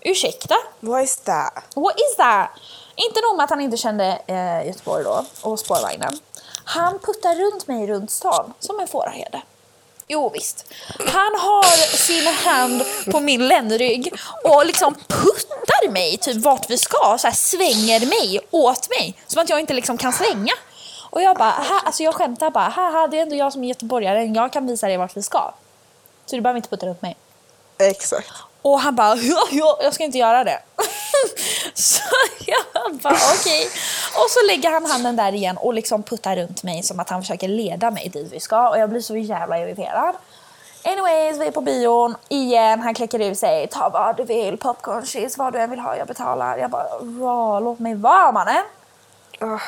Ursäkta? 0.00 0.54
What 0.80 1.04
is 1.04 1.16
that? 1.16 1.52
What 1.74 1.94
is 2.00 2.16
that? 2.16 2.48
Inte 2.96 3.20
nog 3.20 3.36
med 3.36 3.44
att 3.44 3.50
han 3.50 3.60
inte 3.60 3.76
kände 3.76 4.18
eh, 4.26 4.66
Göteborg 4.66 5.04
då 5.04 5.24
och 5.42 5.58
spårvagnen. 5.58 6.18
Han 6.64 6.98
puttar 6.98 7.34
runt 7.34 7.66
mig 7.66 7.86
runt 7.86 8.10
stan 8.10 8.52
som 8.60 8.80
en 8.80 8.88
fåraherde. 8.88 9.42
Jo 10.08 10.28
visst. 10.28 10.64
Han 10.98 11.34
har 11.40 11.96
sin 11.96 12.26
hand 12.26 12.82
på 13.12 13.20
min 13.20 13.48
ländrygg 13.48 14.14
och 14.44 14.66
liksom 14.66 14.94
puttar 14.94 15.90
mig 15.90 16.16
typ 16.16 16.36
vart 16.44 16.70
vi 16.70 16.78
ska. 16.78 17.16
Så 17.18 17.26
här 17.26 17.34
svänger 17.34 18.00
mig 18.06 18.40
åt 18.50 18.88
mig. 18.90 19.18
Som 19.26 19.42
att 19.42 19.48
jag 19.48 19.60
inte 19.60 19.74
liksom 19.74 19.98
kan 19.98 20.12
svänga. 20.12 20.52
Och 21.16 21.22
jag 21.22 21.36
bara, 21.36 21.50
ha, 21.50 21.80
alltså 21.84 22.02
jag 22.02 22.14
skämtar 22.14 22.50
bara, 22.50 22.68
haha 22.68 23.06
det 23.06 23.18
är 23.18 23.22
ändå 23.22 23.36
jag 23.36 23.52
som 23.52 23.64
är 23.64 23.68
göteborgare, 23.68 24.24
jag 24.24 24.52
kan 24.52 24.66
visa 24.66 24.86
dig 24.86 24.96
vart 24.96 25.16
vi 25.16 25.22
ska. 25.22 25.50
Så 26.26 26.36
du 26.36 26.42
behöver 26.42 26.56
inte 26.56 26.68
putta 26.68 26.86
runt 26.86 27.02
mig. 27.02 27.16
Exakt. 27.78 28.30
Och 28.62 28.80
han 28.80 28.94
bara, 28.96 29.16
ja, 29.16 29.42
ja, 29.50 29.78
jag 29.82 29.94
ska 29.94 30.04
inte 30.04 30.18
göra 30.18 30.44
det. 30.44 30.60
så 31.74 32.02
jag 32.46 32.94
bara, 32.96 33.16
okej. 33.40 33.66
Och 34.14 34.30
så 34.30 34.46
lägger 34.46 34.70
han 34.70 34.86
handen 34.86 35.16
där 35.16 35.32
igen 35.34 35.56
och 35.56 35.74
liksom 35.74 36.02
puttar 36.02 36.36
runt 36.36 36.62
mig 36.62 36.82
som 36.82 37.00
att 37.00 37.10
han 37.10 37.20
försöker 37.22 37.48
leda 37.48 37.90
mig 37.90 38.08
dit 38.08 38.32
vi 38.32 38.40
ska. 38.40 38.68
Och 38.68 38.78
jag 38.78 38.90
blir 38.90 39.00
så 39.00 39.16
jävla 39.16 39.58
irriterad. 39.58 40.14
Anyways, 40.84 41.38
vi 41.40 41.46
är 41.46 41.50
på 41.50 41.60
bion 41.60 42.16
igen. 42.28 42.80
Han 42.80 42.94
kläcker 42.94 43.22
ur 43.22 43.34
sig, 43.34 43.66
ta 43.68 43.88
vad 43.88 44.16
du 44.16 44.24
vill, 44.24 44.56
popcorn, 44.56 45.06
cheese, 45.06 45.38
vad 45.38 45.52
du 45.52 45.58
än 45.60 45.70
vill 45.70 45.80
ha, 45.80 45.96
jag 45.96 46.06
betalar. 46.06 46.58
Jag 46.58 46.70
bara, 46.70 46.88
"Ra, 47.20 47.60
låt 47.60 47.78
mig 47.78 47.94
vara 47.94 48.32
mannen. 48.32 48.64
Ah, 49.40 49.58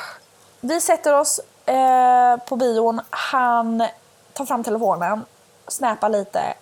Vi 0.60 0.80
sätter 0.80 1.20
oss 1.20 1.40
eh, 1.66 2.36
på 2.36 2.56
bion. 2.56 3.00
Han 3.10 3.86
tar 4.32 4.44
fram 4.46 4.64
telefonen, 4.64 5.24
snappar 5.68 6.08
lite 6.08 6.54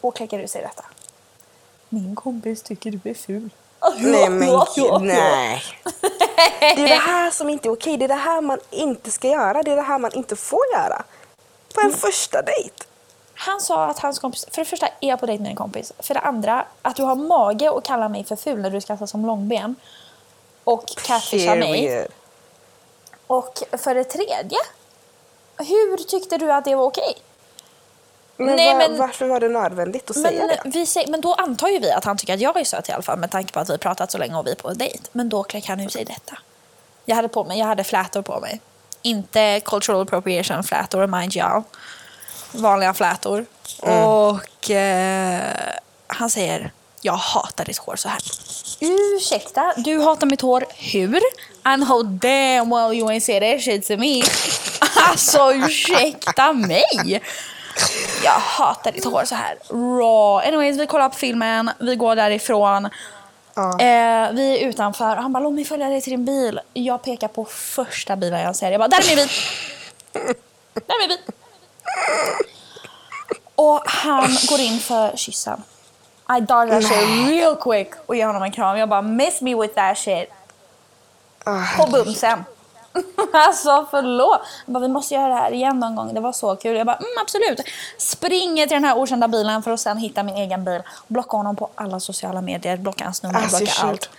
och 0.00 0.16
kläcker 0.16 0.38
ur 0.38 0.46
sig 0.46 0.62
detta. 0.62 0.84
Min 1.88 2.16
kompis 2.16 2.62
tycker 2.62 2.90
du 2.90 3.10
är 3.10 3.14
ful. 3.14 3.50
nej 3.98 4.30
men 4.30 4.48
gud, 4.76 5.02
nej. 5.02 5.62
Det 6.60 6.82
är 6.82 6.88
det 6.88 6.94
här 6.94 7.30
som 7.30 7.48
inte 7.48 7.68
är 7.68 7.72
okej. 7.72 7.96
Det 7.96 8.04
är 8.04 8.08
det 8.08 8.14
här 8.14 8.40
man 8.40 8.58
inte 8.70 9.10
ska 9.10 9.28
göra. 9.28 9.62
Det 9.62 9.72
är 9.72 9.76
det 9.76 9.82
här 9.82 9.98
man 9.98 10.12
inte 10.14 10.36
får 10.36 10.60
göra. 10.74 11.02
På 11.74 11.80
en 11.80 11.92
första 11.92 12.42
dejt. 12.42 12.84
Han 13.34 13.60
sa 13.60 13.84
att 13.84 13.98
hans 13.98 14.18
kompis, 14.18 14.46
för 14.50 14.62
det 14.62 14.64
första 14.64 14.86
är 14.86 15.08
jag 15.08 15.20
på 15.20 15.26
dejt 15.26 15.42
med 15.42 15.50
en 15.50 15.56
kompis. 15.56 15.92
För 15.98 16.14
det 16.14 16.20
andra, 16.20 16.64
att 16.82 16.96
du 16.96 17.02
har 17.02 17.14
mage 17.14 17.70
att 17.76 17.84
kalla 17.84 18.08
mig 18.08 18.24
för 18.24 18.36
ful 18.36 18.58
när 18.60 18.70
du 18.70 18.80
skrattar 18.80 19.06
som 19.06 19.26
långben. 19.26 19.74
Och 20.64 20.88
catfishar 20.88 21.56
mig. 21.56 22.06
Och 23.30 23.62
för 23.72 23.94
det 23.94 24.04
tredje, 24.04 24.58
hur 25.58 25.96
tyckte 25.96 26.38
du 26.38 26.52
att 26.52 26.64
det 26.64 26.74
var 26.74 26.84
okej? 26.84 27.14
Men, 28.36 28.56
Nej, 28.56 28.72
var, 28.74 28.78
men- 28.88 28.98
varför 28.98 29.26
var 29.26 29.40
det 29.40 29.48
nödvändigt 29.48 30.10
att 30.10 30.16
säga 30.16 30.46
Men, 30.46 30.48
det? 30.48 30.78
vi 30.78 30.86
säger, 30.86 31.08
men 31.10 31.20
då 31.20 31.34
antar 31.34 31.68
ju 31.68 31.78
vi 31.78 31.90
att 31.90 32.04
han 32.04 32.16
tycker 32.16 32.34
att 32.34 32.40
jag 32.40 32.60
är 32.60 32.64
söt 32.64 32.88
i 32.88 32.92
alla 32.92 33.02
fall 33.02 33.18
med 33.18 33.30
tanke 33.30 33.52
på 33.52 33.60
att 33.60 33.68
vi 33.68 33.72
har 33.72 33.78
pratat 33.78 34.10
så 34.10 34.18
länge 34.18 34.34
och 34.36 34.46
vi 34.46 34.50
är 34.50 34.54
på 34.56 34.70
dejt. 34.72 34.98
Men 35.12 35.28
då 35.28 35.42
kläcker 35.42 35.68
han 35.68 35.80
ur 35.80 35.88
sig 35.88 36.04
detta. 36.04 36.38
Jag 37.04 37.16
hade 37.16 37.28
på 37.28 37.44
mig, 37.44 37.58
jag 37.58 37.66
hade 37.66 37.84
flätor 37.84 38.22
på 38.22 38.40
mig. 38.40 38.60
Inte 39.02 39.60
cultural 39.64 40.02
appropriation 40.02 40.64
flätor, 40.64 41.06
mind 41.06 41.36
you. 41.36 41.62
Vanliga 42.52 42.94
flätor. 42.94 43.46
Och 43.82 44.70
eh, 44.70 45.42
han 46.06 46.30
säger, 46.30 46.72
jag 47.00 47.12
hatar 47.12 47.64
ditt 47.64 47.78
hår 47.78 47.96
så 47.96 48.08
här. 48.08 48.20
Ursäkta, 48.80 49.74
du 49.76 50.00
hatar 50.00 50.26
mitt 50.26 50.40
hår 50.40 50.64
hur? 50.76 51.20
And 51.62 51.84
how 51.84 52.02
damn 52.02 52.70
well 52.70 52.92
you 52.92 53.08
ain't 53.08 53.20
say 53.20 53.40
that 53.40 53.64
shit 53.64 53.86
to 53.86 53.96
me. 53.96 54.22
Alltså 54.96 55.52
ursäkta 55.52 56.52
mig. 56.52 57.22
Jag 58.24 58.32
hatar 58.32 58.92
ditt 58.92 59.04
hår 59.04 59.24
så 59.24 59.34
här. 59.34 59.58
Raw. 59.68 60.48
Anyways, 60.48 60.78
vi 60.78 60.86
kollar 60.86 61.08
på 61.08 61.16
filmen, 61.16 61.70
vi 61.78 61.96
går 61.96 62.16
därifrån. 62.16 62.88
Ja. 63.54 63.80
Eh, 63.80 64.32
vi 64.32 64.58
är 64.58 64.68
utanför 64.68 65.16
och 65.16 65.22
han 65.22 65.32
bara 65.32 65.44
låt 65.44 65.54
mig 65.54 65.64
följa 65.64 65.88
dig 65.88 66.00
till 66.00 66.10
din 66.10 66.24
bil. 66.24 66.60
Jag 66.72 67.02
pekar 67.02 67.28
på 67.28 67.44
första 67.44 68.16
bilen 68.16 68.40
jag 68.40 68.56
ser. 68.56 68.70
Jag 68.70 68.80
bara 68.80 68.88
där 68.88 68.98
är 68.98 69.06
min 69.06 69.16
bil. 69.16 69.28
Där 70.74 70.94
är 70.94 71.08
min 71.08 71.08
bil. 71.08 71.18
Och 73.54 73.82
han 73.86 74.36
går 74.48 74.60
in 74.60 74.80
för 74.80 75.16
kyssen. 75.16 75.62
I 76.36 76.40
dodge 76.40 76.70
that 76.70 76.84
shit 76.84 77.28
real 77.28 77.56
quick 77.56 77.90
och 78.06 78.16
ger 78.16 78.26
honom 78.26 78.42
en 78.42 78.52
kram. 78.52 78.76
Jag 78.78 78.88
bara 78.88 79.02
miss 79.02 79.40
me 79.40 79.54
with 79.54 79.74
that 79.74 79.98
shit. 79.98 80.28
Ah, 81.44 81.64
På 81.76 81.90
bumsen. 81.90 82.44
alltså 83.32 83.86
förlåt. 83.90 84.40
Jag 84.66 84.72
bara, 84.72 84.80
vi 84.80 84.88
måste 84.88 85.14
göra 85.14 85.28
det 85.28 85.34
här 85.34 85.52
igen 85.52 85.80
någon 85.80 85.96
gång. 85.96 86.14
Det 86.14 86.20
var 86.20 86.32
så 86.32 86.56
kul. 86.56 86.76
Jag 86.76 86.86
bara, 86.86 86.96
mm, 86.96 87.10
absolut. 87.20 87.60
Springer 87.98 88.66
till 88.66 88.74
den 88.74 88.84
här 88.84 88.98
okända 88.98 89.28
bilen 89.28 89.62
för 89.62 89.70
att 89.70 89.80
sen 89.80 89.98
hitta 89.98 90.22
min 90.22 90.36
egen 90.36 90.64
bil. 90.64 90.82
Blocka 91.08 91.36
honom 91.36 91.56
på 91.56 91.70
alla 91.74 92.00
sociala 92.00 92.40
medier. 92.40 92.76
Blocka 92.76 93.04
hans 93.04 93.22
nummer, 93.22 93.48
blocka 93.48 93.66
should. 93.66 93.90
allt. 93.90 94.10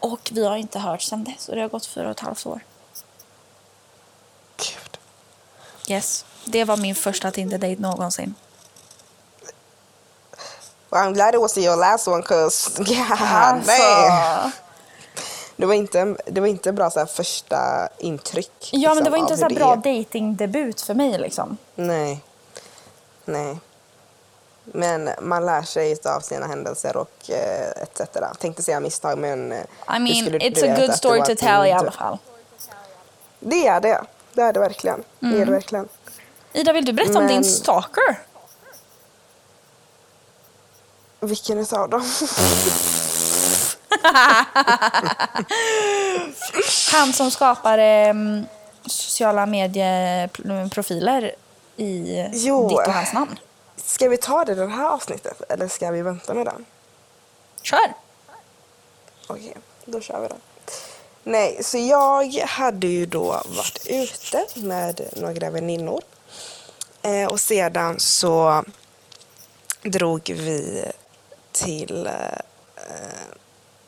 Och 0.00 0.30
vi 0.32 0.46
har 0.46 0.56
inte 0.56 0.78
hört 0.78 1.02
sen 1.02 1.24
dess. 1.24 1.48
Och 1.48 1.54
det 1.54 1.60
har 1.60 1.68
gått 1.68 1.86
fyra 1.86 2.04
och 2.04 2.10
ett 2.10 2.20
halvt 2.20 2.46
år. 2.46 2.60
Gud. 4.56 4.98
Yes. 5.88 6.24
Det 6.44 6.64
var 6.64 6.76
min 6.76 6.94
första 6.94 7.30
Tinder-date 7.30 7.80
någonsin. 7.80 8.34
Well, 10.90 11.02
I'm 11.08 11.12
glad 11.14 11.34
it 11.34 11.40
was 11.40 11.58
your 11.58 11.76
last 11.76 12.08
one 12.08 12.22
cause 12.22 12.70
god 12.84 12.96
Alltså. 13.20 13.72
damn. 13.82 14.50
Det 15.56 15.66
var 15.66 15.74
inte, 15.74 16.16
det 16.26 16.40
var 16.40 16.48
inte 16.48 16.72
bra 16.72 16.90
så 16.90 16.98
här, 16.98 17.06
första 17.06 17.88
intryck. 17.98 18.68
Ja, 18.72 18.94
men 18.94 19.04
det 19.04 19.10
liksom, 19.10 19.10
var 19.12 19.18
inte 19.18 19.36
så 19.36 19.54
bra 19.54 19.76
det 19.76 19.90
datingdebut 19.98 20.80
för 20.80 20.94
mig 20.94 21.18
liksom. 21.18 21.56
Nej. 21.74 22.20
Nej. 23.24 23.58
Men 24.64 25.10
man 25.20 25.46
lär 25.46 25.62
sig 25.62 25.96
av 26.04 26.20
sina 26.20 26.46
händelser 26.46 26.96
och 26.96 27.30
eh, 27.30 27.82
etc. 27.82 28.00
Tänkte 28.38 28.62
säga 28.62 28.80
misstag 28.80 29.18
men... 29.18 29.52
eh, 29.52 29.58
I 29.58 29.64
det 29.86 29.98
mean, 29.98 30.06
it's 30.40 30.64
a 30.72 30.76
good 30.80 30.90
det 30.90 30.96
story 30.96 31.20
to 31.20 31.34
tell 31.38 31.66
i 31.66 31.72
alla 31.72 31.90
fall. 31.90 32.18
Det 33.40 33.66
är 33.66 33.80
det. 33.80 34.00
Det 34.32 34.42
är 34.42 34.52
det 34.52 34.60
verkligen. 34.60 35.04
Det 35.20 35.26
Mm. 35.26 35.42
är 35.42 35.46
det 35.46 35.52
verkligen. 35.52 35.88
Ida, 36.52 36.72
vill 36.72 36.84
du 36.84 36.92
berätta 36.92 37.18
om 37.18 37.26
din 37.26 37.36
Men- 37.36 37.44
stalker? 37.44 38.18
Vilken 41.20 41.58
utav 41.58 41.88
dem? 41.90 42.04
Han 46.92 47.12
som 47.12 47.30
skapar 47.30 47.78
em, 47.78 48.46
sociala 48.86 49.46
medieprofiler 49.46 51.34
i 51.76 52.26
Jo. 52.32 52.68
ditt 52.68 52.78
och 52.88 52.92
hans 52.92 53.12
namn. 53.12 53.38
Ska 53.76 54.08
vi 54.08 54.16
ta 54.16 54.44
det 54.44 54.52
i 54.52 54.54
det 54.54 54.66
här 54.66 54.84
avsnittet 54.88 55.42
eller 55.48 55.68
ska 55.68 55.90
vi 55.90 56.02
vänta 56.02 56.34
med 56.34 56.46
den? 56.46 56.64
Kör! 57.62 57.94
Okej, 59.26 59.56
då 59.84 60.00
kör 60.00 60.20
vi 60.20 60.28
då. 60.28 60.36
Nej, 61.24 61.58
så 61.64 61.78
jag 61.78 62.32
hade 62.34 62.86
ju 62.86 63.06
då 63.06 63.42
varit 63.46 63.86
ute 63.86 64.46
med 64.54 65.00
några 65.16 65.50
väninnor. 65.50 66.02
Eh, 67.02 67.26
och 67.26 67.40
sedan 67.40 68.00
så 68.00 68.64
drog 69.82 70.20
vi 70.36 70.84
till... 71.52 72.06
Eh, 72.06 72.38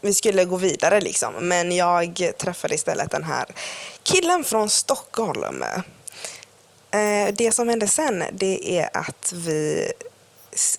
vi 0.01 0.15
skulle 0.15 0.45
gå 0.45 0.57
vidare 0.57 1.01
liksom. 1.01 1.35
Men 1.49 1.73
jag 1.73 2.33
träffade 2.39 2.75
istället 2.75 3.11
den 3.11 3.25
här 3.25 3.47
killen 4.03 4.45
från 4.45 4.71
Stockholm. 4.71 5.65
Eh, 6.91 7.35
det 7.35 7.53
som 7.53 7.69
hände 7.69 7.89
sen 7.89 8.25
det 8.33 8.79
är 8.79 8.91
att 8.97 9.33
vi 9.33 9.93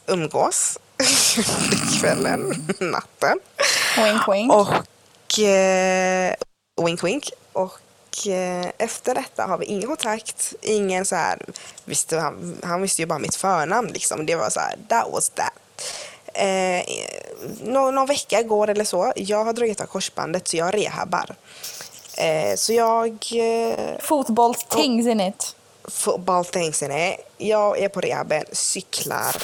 umgås 0.07 0.79
kvällen, 1.99 2.67
natten. 2.79 3.39
Wink 3.97 4.27
wink. 4.27 4.53
Och 4.53 5.39
eh, 5.39 6.33
wink 6.83 7.03
wink. 7.03 7.31
Och 7.53 8.27
eh, 8.27 8.71
efter 8.77 9.15
detta 9.15 9.43
har 9.43 9.57
vi 9.57 9.65
ingen 9.65 9.87
kontakt. 9.87 10.53
Ingen 10.61 11.05
så 11.05 11.15
här, 11.15 11.39
visste, 11.85 12.19
han, 12.19 12.57
han 12.63 12.81
visste 12.81 13.01
ju 13.01 13.05
bara 13.05 13.19
mitt 13.19 13.35
förnamn 13.35 13.87
liksom. 13.87 14.25
Det 14.25 14.35
var 14.35 14.49
så 14.49 14.59
här, 14.59 14.77
that 14.89 15.11
was 15.11 15.29
that. 15.29 15.53
Eh, 16.33 16.85
nå, 17.61 17.91
någon 17.91 18.05
vecka 18.05 18.41
går 18.41 18.69
eller 18.69 18.83
så. 18.85 19.13
Jag 19.15 19.45
har 19.45 19.53
dragit 19.53 19.81
av 19.81 19.85
korsbandet 19.85 20.47
så 20.47 20.57
jag 20.57 20.73
rehabbar. 20.73 21.35
Eh, 22.17 22.55
så 22.55 22.73
jag 22.73 23.09
eh, 23.33 23.99
Fotbollstings 23.99 25.07
in 25.07 25.21
it. 25.21 25.55
football 25.87 26.45
things 26.45 26.83
in 26.83 26.91
it. 26.91 27.19
Jag 27.37 27.79
är 27.79 27.89
på 27.89 28.01
rehaben, 28.01 28.43
cyklar, 28.51 29.35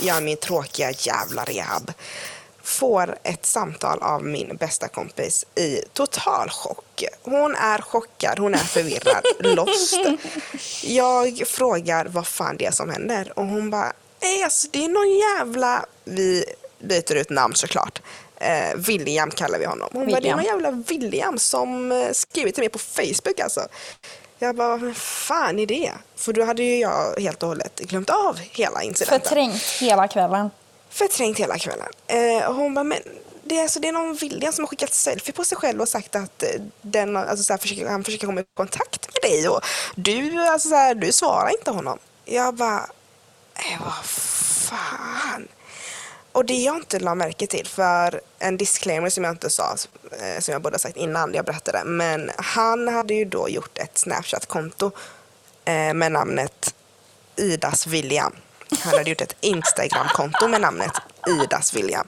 gör 0.00 0.20
min 0.20 0.36
tråkiga 0.36 0.90
jävla 0.90 1.44
rehab. 1.44 1.92
Får 2.62 3.18
ett 3.22 3.46
samtal 3.46 4.02
av 4.02 4.24
min 4.24 4.56
bästa 4.56 4.88
kompis 4.88 5.44
i 5.54 5.80
total 5.92 6.50
chock. 6.50 7.04
Hon 7.22 7.54
är 7.54 7.78
chockad, 7.78 8.38
hon 8.38 8.54
är 8.54 8.58
förvirrad, 8.58 9.24
lost. 9.56 10.00
Jag 10.82 11.42
frågar 11.46 12.04
vad 12.06 12.26
fan 12.26 12.56
det 12.56 12.66
är 12.66 12.70
som 12.70 12.90
händer 12.90 13.32
och 13.38 13.46
hon 13.46 13.70
bara, 13.70 13.92
nej 14.24 14.42
alltså 14.42 14.68
det 14.70 14.84
är 14.84 14.88
någon 14.88 15.10
jävla, 15.18 15.86
vi 16.04 16.44
byter 16.78 17.14
ut 17.14 17.30
namn 17.30 17.54
såklart. 17.54 18.02
Eh, 18.36 18.76
William 18.76 19.30
kallar 19.30 19.58
vi 19.58 19.64
honom. 19.64 19.88
Hon 19.92 20.10
bara, 20.10 20.20
det 20.20 20.28
är 20.28 20.36
någon 20.36 20.44
jävla 20.44 20.70
William 20.70 21.38
som 21.38 21.92
eh, 21.92 22.10
skrivit 22.12 22.54
till 22.54 22.62
mig 22.62 22.68
på 22.68 22.78
Facebook 22.78 23.40
alltså. 23.40 23.60
Jag 24.38 24.56
bara, 24.56 24.76
vad 24.76 24.96
fan 24.96 25.58
är 25.58 25.66
det? 25.66 25.92
För 26.16 26.32
då 26.32 26.44
hade 26.44 26.62
ju 26.62 26.78
jag 26.78 27.20
helt 27.20 27.42
och 27.42 27.48
hållet 27.48 27.80
glömt 27.80 28.10
av 28.10 28.38
hela 28.38 28.82
incidenten. 28.82 29.20
Förträngt 29.20 29.62
hela 29.80 30.08
kvällen. 30.08 30.50
Förträngt 30.90 31.38
hela 31.38 31.58
kvällen. 31.58 31.88
Eh, 32.06 32.52
hon 32.52 32.74
bara, 32.74 32.84
men 32.84 32.98
det 33.44 33.58
är, 33.58 33.62
alltså, 33.62 33.80
det 33.80 33.88
är 33.88 33.92
någon 33.92 34.14
William 34.14 34.52
som 34.52 34.62
har 34.62 34.68
skickat 34.68 34.94
selfie 34.94 35.32
på 35.34 35.44
sig 35.44 35.58
själv 35.58 35.80
och 35.80 35.88
sagt 35.88 36.16
att 36.16 36.42
eh, 36.42 36.48
den, 36.82 37.16
alltså, 37.16 37.44
så 37.44 37.52
här, 37.52 37.58
försöker, 37.58 37.88
han 37.88 38.04
försöker 38.04 38.26
komma 38.26 38.40
i 38.40 38.44
kontakt 38.54 39.08
med 39.14 39.30
dig 39.30 39.48
och 39.48 39.60
du, 39.96 40.46
alltså, 40.46 40.68
så 40.68 40.74
här, 40.74 40.94
du 40.94 41.12
svarar 41.12 41.50
inte 41.58 41.70
honom. 41.70 41.98
Jag 42.24 42.54
bara, 42.54 42.90
Äh, 43.54 43.84
vad 43.84 44.04
fan. 44.04 45.48
Och 46.32 46.44
det 46.44 46.54
jag 46.54 46.76
inte 46.76 46.98
la 46.98 47.14
märke 47.14 47.46
till, 47.46 47.66
för 47.66 48.20
en 48.38 48.56
disclaimer 48.56 49.10
som 49.10 49.24
jag 49.24 49.32
inte 49.32 49.50
sa, 49.50 49.76
eh, 50.20 50.40
som 50.40 50.52
jag 50.52 50.62
borde 50.62 50.74
ha 50.74 50.78
sagt 50.78 50.96
innan 50.96 51.34
jag 51.34 51.44
berättade, 51.44 51.84
men 51.84 52.30
han 52.36 52.88
hade 52.88 53.14
ju 53.14 53.24
då 53.24 53.48
gjort 53.48 53.78
ett 53.78 53.98
Snapchat-konto 53.98 54.90
eh, 55.64 55.94
med 55.94 56.12
namnet 56.12 56.74
Idas 57.36 57.86
William. 57.86 58.32
Han 58.80 58.94
hade 58.98 59.10
gjort 59.10 59.20
ett 59.20 59.36
Instagram-konto 59.40 60.48
med 60.48 60.60
namnet 60.60 60.92
Idas 61.26 61.74
William. 61.74 62.06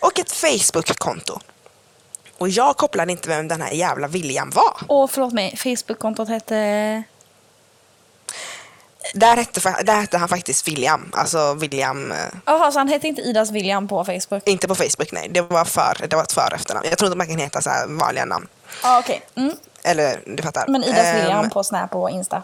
Och 0.00 0.18
ett 0.18 0.32
Facebook-konto. 0.32 1.40
Och 2.38 2.48
jag 2.48 2.76
kopplade 2.76 3.12
inte 3.12 3.28
vem 3.28 3.48
den 3.48 3.62
här 3.62 3.72
jävla 3.72 4.08
William 4.08 4.50
var. 4.50 4.76
Och 4.86 5.10
förlåt 5.10 5.32
mig, 5.32 5.56
Facebook-kontot 5.56 6.28
hette... 6.28 7.02
Där 9.14 9.36
hette, 9.36 9.82
där 9.82 10.00
hette 10.00 10.18
han 10.18 10.28
faktiskt 10.28 10.68
William. 10.68 11.10
Alltså 11.12 11.54
William, 11.54 12.12
eh, 12.12 12.18
Jaha, 12.44 12.72
så 12.72 12.78
han 12.78 12.88
hette 12.88 13.08
inte 13.08 13.22
Idas 13.22 13.50
William 13.50 13.88
på 13.88 14.04
Facebook? 14.04 14.42
inte 14.46 14.68
på 14.68 14.74
Facebook 14.74 15.12
nej. 15.12 15.28
Det 15.30 15.40
var, 15.40 15.64
för, 15.64 16.06
det 16.08 16.16
var 16.16 16.22
ett 16.22 16.32
för 16.32 16.54
efternamn. 16.54 16.86
Jag 16.88 16.98
tror 16.98 17.06
inte 17.06 17.18
man 17.18 17.26
kan 17.26 17.38
heta 17.38 17.62
så 17.62 17.70
här 17.70 17.86
vanliga 17.86 18.24
namn. 18.24 18.48
Ja, 18.82 18.98
okej. 18.98 19.26
Mm. 19.34 19.56
Eller 19.82 20.20
du 20.26 20.42
fattar. 20.42 20.64
Men 20.68 20.84
Idas 20.84 20.98
Ehm, 21.06 21.16
William 21.16 21.50
på 21.50 21.64
Snap 21.64 21.94
och 21.94 22.10
Insta? 22.10 22.42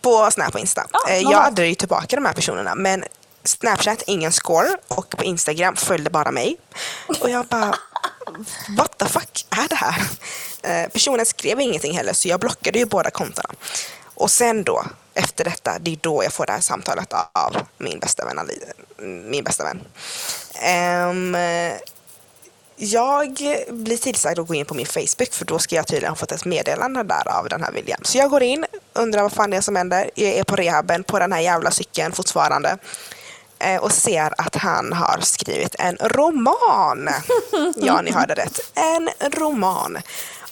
På 0.00 0.30
Snap 0.30 0.54
och 0.54 0.60
Insta. 0.60 0.86
Ja, 0.92 0.98
Eh, 1.08 1.18
jag 1.18 1.40
hade 1.40 1.66
ju 1.66 1.74
tillbaka 1.74 2.16
de 2.16 2.24
här 2.24 2.32
personerna 2.32 2.74
men 2.74 3.04
Snapchat 3.44 4.02
ingen 4.06 4.32
score 4.32 4.68
och 4.88 5.10
på 5.10 5.24
Instagram 5.24 5.76
följde 5.76 6.10
bara 6.10 6.30
mig. 6.30 6.56
Och 7.20 7.30
jag 7.30 7.46
bara, 7.46 7.74
what 8.78 8.98
the 8.98 9.06
fuck 9.06 9.46
är 9.50 9.68
det 9.68 9.74
här? 9.74 10.02
Eh, 10.62 10.88
personen 10.88 11.26
skrev 11.26 11.60
ingenting 11.60 11.96
heller 11.96 12.12
så 12.12 12.28
jag 12.28 12.40
blockade 12.40 12.78
ju 12.78 12.86
båda 12.86 13.10
kontona. 13.10 13.48
Och 14.14 14.30
sen 14.30 14.64
då, 14.64 14.84
efter 15.14 15.44
detta, 15.44 15.78
det 15.80 15.92
är 15.92 15.98
då 16.00 16.24
jag 16.24 16.32
får 16.32 16.46
det 16.46 16.52
här 16.52 16.60
samtalet 16.60 17.12
av 17.32 17.56
min 17.78 17.98
bästa 17.98 18.24
vän. 18.24 18.50
Min 19.30 19.44
bästa 19.44 19.64
vän. 19.64 19.80
Um, 21.10 21.36
jag 22.76 23.38
blir 23.68 23.96
tillsagd 23.96 24.38
att 24.38 24.46
gå 24.46 24.54
in 24.54 24.66
på 24.66 24.74
min 24.74 24.86
Facebook 24.86 25.32
för 25.32 25.44
då 25.44 25.58
ska 25.58 25.76
jag 25.76 25.86
tydligen 25.86 26.10
ha 26.10 26.16
fått 26.16 26.32
ett 26.32 26.44
meddelande 26.44 27.02
där 27.02 27.28
av 27.28 27.48
den 27.48 27.62
här 27.62 27.72
William. 27.72 28.00
Så 28.02 28.18
jag 28.18 28.30
går 28.30 28.42
in, 28.42 28.66
undrar 28.92 29.22
vad 29.22 29.32
fan 29.32 29.50
det 29.50 29.56
är 29.56 29.60
som 29.60 29.76
händer. 29.76 30.10
Jag 30.14 30.32
är 30.32 30.44
på 30.44 30.56
rehaben 30.56 31.04
på 31.04 31.18
den 31.18 31.32
här 31.32 31.40
jävla 31.40 31.70
cykeln 31.70 32.12
fortfarande. 32.12 32.78
Eh, 33.58 33.82
och 33.82 33.92
ser 33.92 34.40
att 34.40 34.54
han 34.54 34.92
har 34.92 35.20
skrivit 35.20 35.74
en 35.78 35.96
roman. 35.96 37.10
ja, 37.76 38.00
ni 38.02 38.12
hörde 38.12 38.34
rätt. 38.34 38.60
En 38.74 39.08
roman. 39.32 39.98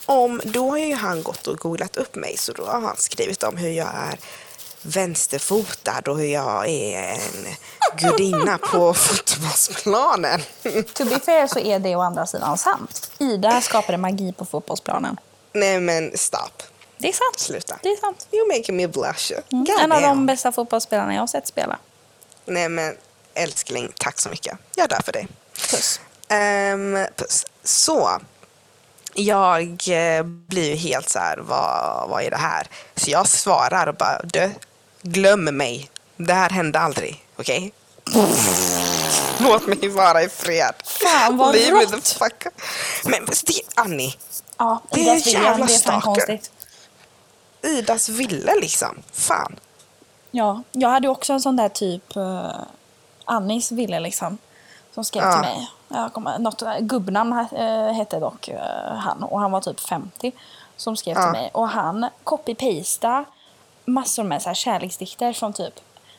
Om, 0.06 0.40
då 0.44 0.70
har 0.70 0.78
ju 0.78 0.94
han 0.94 1.22
gått 1.22 1.46
och 1.46 1.58
googlat 1.58 1.96
upp 1.96 2.14
mig 2.14 2.36
så 2.36 2.52
då 2.52 2.64
har 2.64 2.80
han 2.80 2.96
skrivit 2.96 3.42
om 3.42 3.56
hur 3.56 3.70
jag 3.70 3.88
är 3.88 4.18
vänsterfotad 4.82 6.08
och 6.08 6.18
hur 6.18 6.26
jag 6.26 6.68
är 6.68 7.02
en 7.02 7.46
gudinna 7.96 8.58
på 8.58 8.94
fotbollsplanen. 8.94 10.40
To 10.94 11.04
be 11.04 11.20
fair 11.20 11.46
så 11.46 11.58
är 11.58 11.78
det 11.78 11.96
å 11.96 12.00
andra 12.00 12.26
sidan 12.26 12.58
sant. 12.58 13.10
Ida 13.18 13.60
skapade 13.60 13.98
magi 13.98 14.32
på 14.32 14.44
fotbollsplanen. 14.44 15.16
Nej 15.52 15.80
men 15.80 16.18
stopp. 16.18 16.62
Det 16.98 17.08
är 17.08 17.12
sant. 17.12 17.38
Sluta. 17.38 17.78
Det 17.82 17.88
är 17.88 17.96
sant. 17.96 18.26
You're 18.30 18.58
making 18.58 18.76
me 18.76 18.88
blush. 18.88 19.32
Mm. 19.32 19.64
God 19.64 19.80
En 19.80 19.92
av 19.92 20.02
de 20.02 20.26
bästa 20.26 20.52
fotbollsspelarna 20.52 21.14
jag 21.14 21.22
har 21.22 21.26
sett 21.26 21.46
spela. 21.46 21.78
Nej 22.44 22.68
men 22.68 22.96
älskling, 23.34 23.92
tack 23.98 24.20
så 24.20 24.28
mycket. 24.28 24.58
Jag 24.74 24.84
är 24.84 24.88
där 24.88 25.02
för 25.02 25.12
dig. 25.12 25.28
Puss. 25.70 26.00
Ehm, 26.28 27.06
puss. 27.16 27.44
Så. 27.64 28.20
Jag 29.14 29.62
eh, 29.88 30.22
blir 30.22 30.70
ju 30.70 30.74
helt 30.74 31.08
så 31.08 31.18
här, 31.18 31.38
vad, 31.38 32.08
vad 32.08 32.22
är 32.22 32.30
det 32.30 32.36
här? 32.36 32.66
Så 32.96 33.10
jag 33.10 33.28
svarar 33.28 33.86
och 33.86 33.94
bara, 33.94 34.20
du, 34.24 34.50
glöm 35.02 35.44
mig. 35.44 35.90
Det 36.16 36.32
här 36.34 36.50
hände 36.50 36.78
aldrig, 36.78 37.24
okej? 37.36 37.72
Låt 39.38 39.66
mig 39.66 39.88
vara 39.88 40.22
i 40.22 40.28
fred. 40.28 40.74
Fan, 40.84 41.36
vad 41.36 41.54
rått. 41.54 42.14
Men 43.04 43.24
det, 43.24 43.62
Annie, 43.74 44.14
Ja, 44.58 44.80
Det 44.90 45.08
är 45.08 45.28
jävla 45.28 45.66
det 45.66 45.74
är 45.74 45.78
fan 45.78 46.00
konstigt. 46.00 46.52
Idas 47.62 48.08
ville 48.08 48.54
liksom. 48.60 49.02
Fan. 49.12 49.56
Ja, 50.30 50.62
jag 50.72 50.88
hade 50.88 51.08
också 51.08 51.32
en 51.32 51.40
sån 51.40 51.56
där 51.56 51.68
typ 51.68 52.16
uh, 52.16 52.50
Annis 53.24 53.72
ville 53.72 54.00
liksom. 54.00 54.38
Som 54.94 55.04
skrev 55.04 55.22
Ja. 55.24 55.32
till 55.32 55.40
mig. 55.40 55.70
Jag 55.88 56.12
kommer, 56.12 56.38
något, 56.38 56.62
gubbnamn 56.80 57.32
uh, 57.32 57.92
hette 57.92 58.18
dock 58.20 58.48
eh, 58.48 58.94
han 58.96 59.22
och 59.22 59.40
han 59.40 59.50
var 59.50 59.60
typ 59.60 59.80
50. 59.80 60.32
Som 60.76 60.96
skrev 60.96 61.16
Ja. 61.16 61.22
till 61.22 61.40
mig 61.40 61.50
och 61.54 61.68
han 61.68 62.06
copy-pasta 62.24 63.24
massor 63.84 64.24
med 64.24 64.42
så 64.42 64.48
här 64.48 64.54
kärleksdikter 64.54 65.32
från 65.32 65.52
typ 65.52 65.74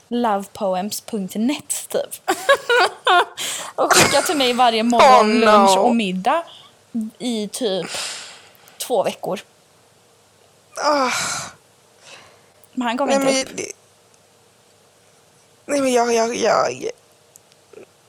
lovepoems.net 0.07 1.87
typ. 1.89 2.29
och 3.75 3.93
skickade 3.93 4.27
till 4.27 4.37
mig 4.37 4.53
varje 4.53 4.83
morgon, 4.83 5.31
Oh, 5.31 5.39
no. 5.39 5.45
lunch 5.45 5.77
och 5.77 5.95
middag 5.95 6.43
i 7.19 7.47
typ 7.47 7.87
två 8.77 9.03
veckor. 9.03 9.39
Ah. 10.83 11.09
Men 12.73 12.87
han 12.87 13.07
Nej 13.07 13.15
inte 13.15 13.25
men, 13.25 13.41
upp. 13.43 13.57
det- 13.57 13.71
nej, 15.65 15.81
men 15.81 15.93
jag, 15.93 16.13
jag, 16.13 16.35
jag, 16.35 16.89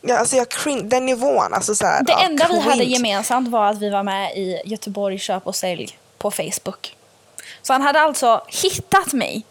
jag, 0.01 0.19
alltså 0.19 0.37
jag 0.37 0.49
cringe, 0.49 0.83
den 0.83 1.07
nivån, 1.07 1.53
alltså 1.55 1.75
så 1.75 1.87
här, 1.87 2.03
Det 2.03 2.13
enda 2.13 2.49
vi 2.49 2.61
hade 2.61 2.77
cringe. 2.77 2.93
gemensamt 2.93 3.49
var 3.49 3.67
att 3.67 3.79
vi 3.79 3.91
var 3.91 4.03
med 4.03 4.37
i 4.37 4.63
Göteborg 4.65 5.19
köp 5.19 5.47
och 5.47 5.57
sälj 5.57 5.99
på 6.19 6.31
Facebook. 6.31 6.97
Så 7.67 7.73
han 7.73 7.83
hade 7.83 8.01
alltså 8.01 8.43
hittat 8.49 9.13
mig 9.13 9.45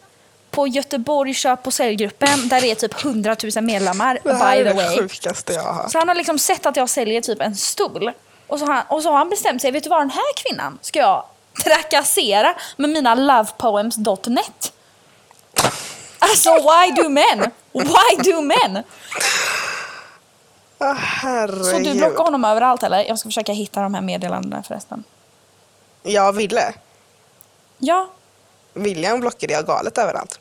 på 0.51 0.67
Göteborg 0.67 1.33
köp 1.33 1.67
och 1.67 1.73
säljgruppen 1.73 2.47
där 2.47 2.61
det 2.61 2.71
är 2.71 2.75
typ 2.75 3.05
100 3.05 3.35
000 3.55 3.63
medlemmar, 3.63 4.19
Det 4.23 4.33
här 4.33 4.55
by 4.55 4.61
är 4.61 4.63
the 4.63 4.69
det 4.81 4.85
way. 4.87 4.97
sjukaste 4.97 5.53
jag 5.53 5.63
har 5.63 5.73
hört. 5.73 5.91
Så 5.91 5.99
han 5.99 6.07
har 6.07 6.15
liksom 6.15 6.39
sett 6.39 6.65
att 6.65 6.75
jag 6.75 6.89
säljer 6.89 7.21
typ 7.21 7.41
en 7.41 7.55
stol. 7.55 8.11
Och 8.47 8.59
så, 8.59 8.65
han, 8.65 8.83
och 8.89 9.01
så 9.03 9.09
har 9.11 9.17
han 9.17 9.29
bestämt 9.29 9.61
sig, 9.61 9.71
vet 9.71 9.83
du 9.83 9.89
vad 9.89 9.99
den 10.01 10.09
här 10.09 10.33
kvinnan 10.35 10.79
ska 10.81 10.99
jag 10.99 11.23
trakassera 11.63 12.55
med 12.77 12.89
mina 12.89 13.15
lovepoems.net. 13.15 14.73
Alltså 16.19 16.49
why 16.53 16.91
do 17.03 17.09
men? 17.09 17.39
Why 17.73 18.31
do 18.31 18.41
men? 18.41 18.83
Åh, 20.79 21.47
Så 21.71 21.77
du 21.79 21.93
blockar 21.93 22.23
honom 22.23 22.45
överallt 22.45 22.83
eller? 22.83 23.03
Jag 23.03 23.19
ska 23.19 23.29
försöka 23.29 23.51
hitta 23.53 23.81
de 23.81 23.93
här 23.93 24.01
meddelandena 24.01 24.63
förresten. 24.63 25.03
Jag 26.03 26.33
ville. 26.33 26.73
Ja, 27.77 28.07
William 28.73 29.19
blockade 29.19 29.53
jag 29.53 29.65
galet 29.65 29.97
överallt. 29.97 30.39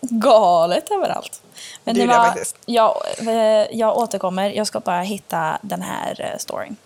galet 0.00 0.90
överallt. 0.90 1.42
Men 1.84 1.94
Det 1.94 2.00
det 2.00 2.06
var, 2.06 2.24
faktiskt. 2.24 2.56
jag, 2.66 2.96
eh, 3.18 3.66
jag 3.72 3.96
återkommer, 3.96 4.50
jag 4.50 4.66
ska 4.66 4.80
bara 4.80 5.00
hitta 5.00 5.58
den 5.62 5.82
här 5.82 6.20
eh, 6.20 6.38
storyn. 6.38 6.76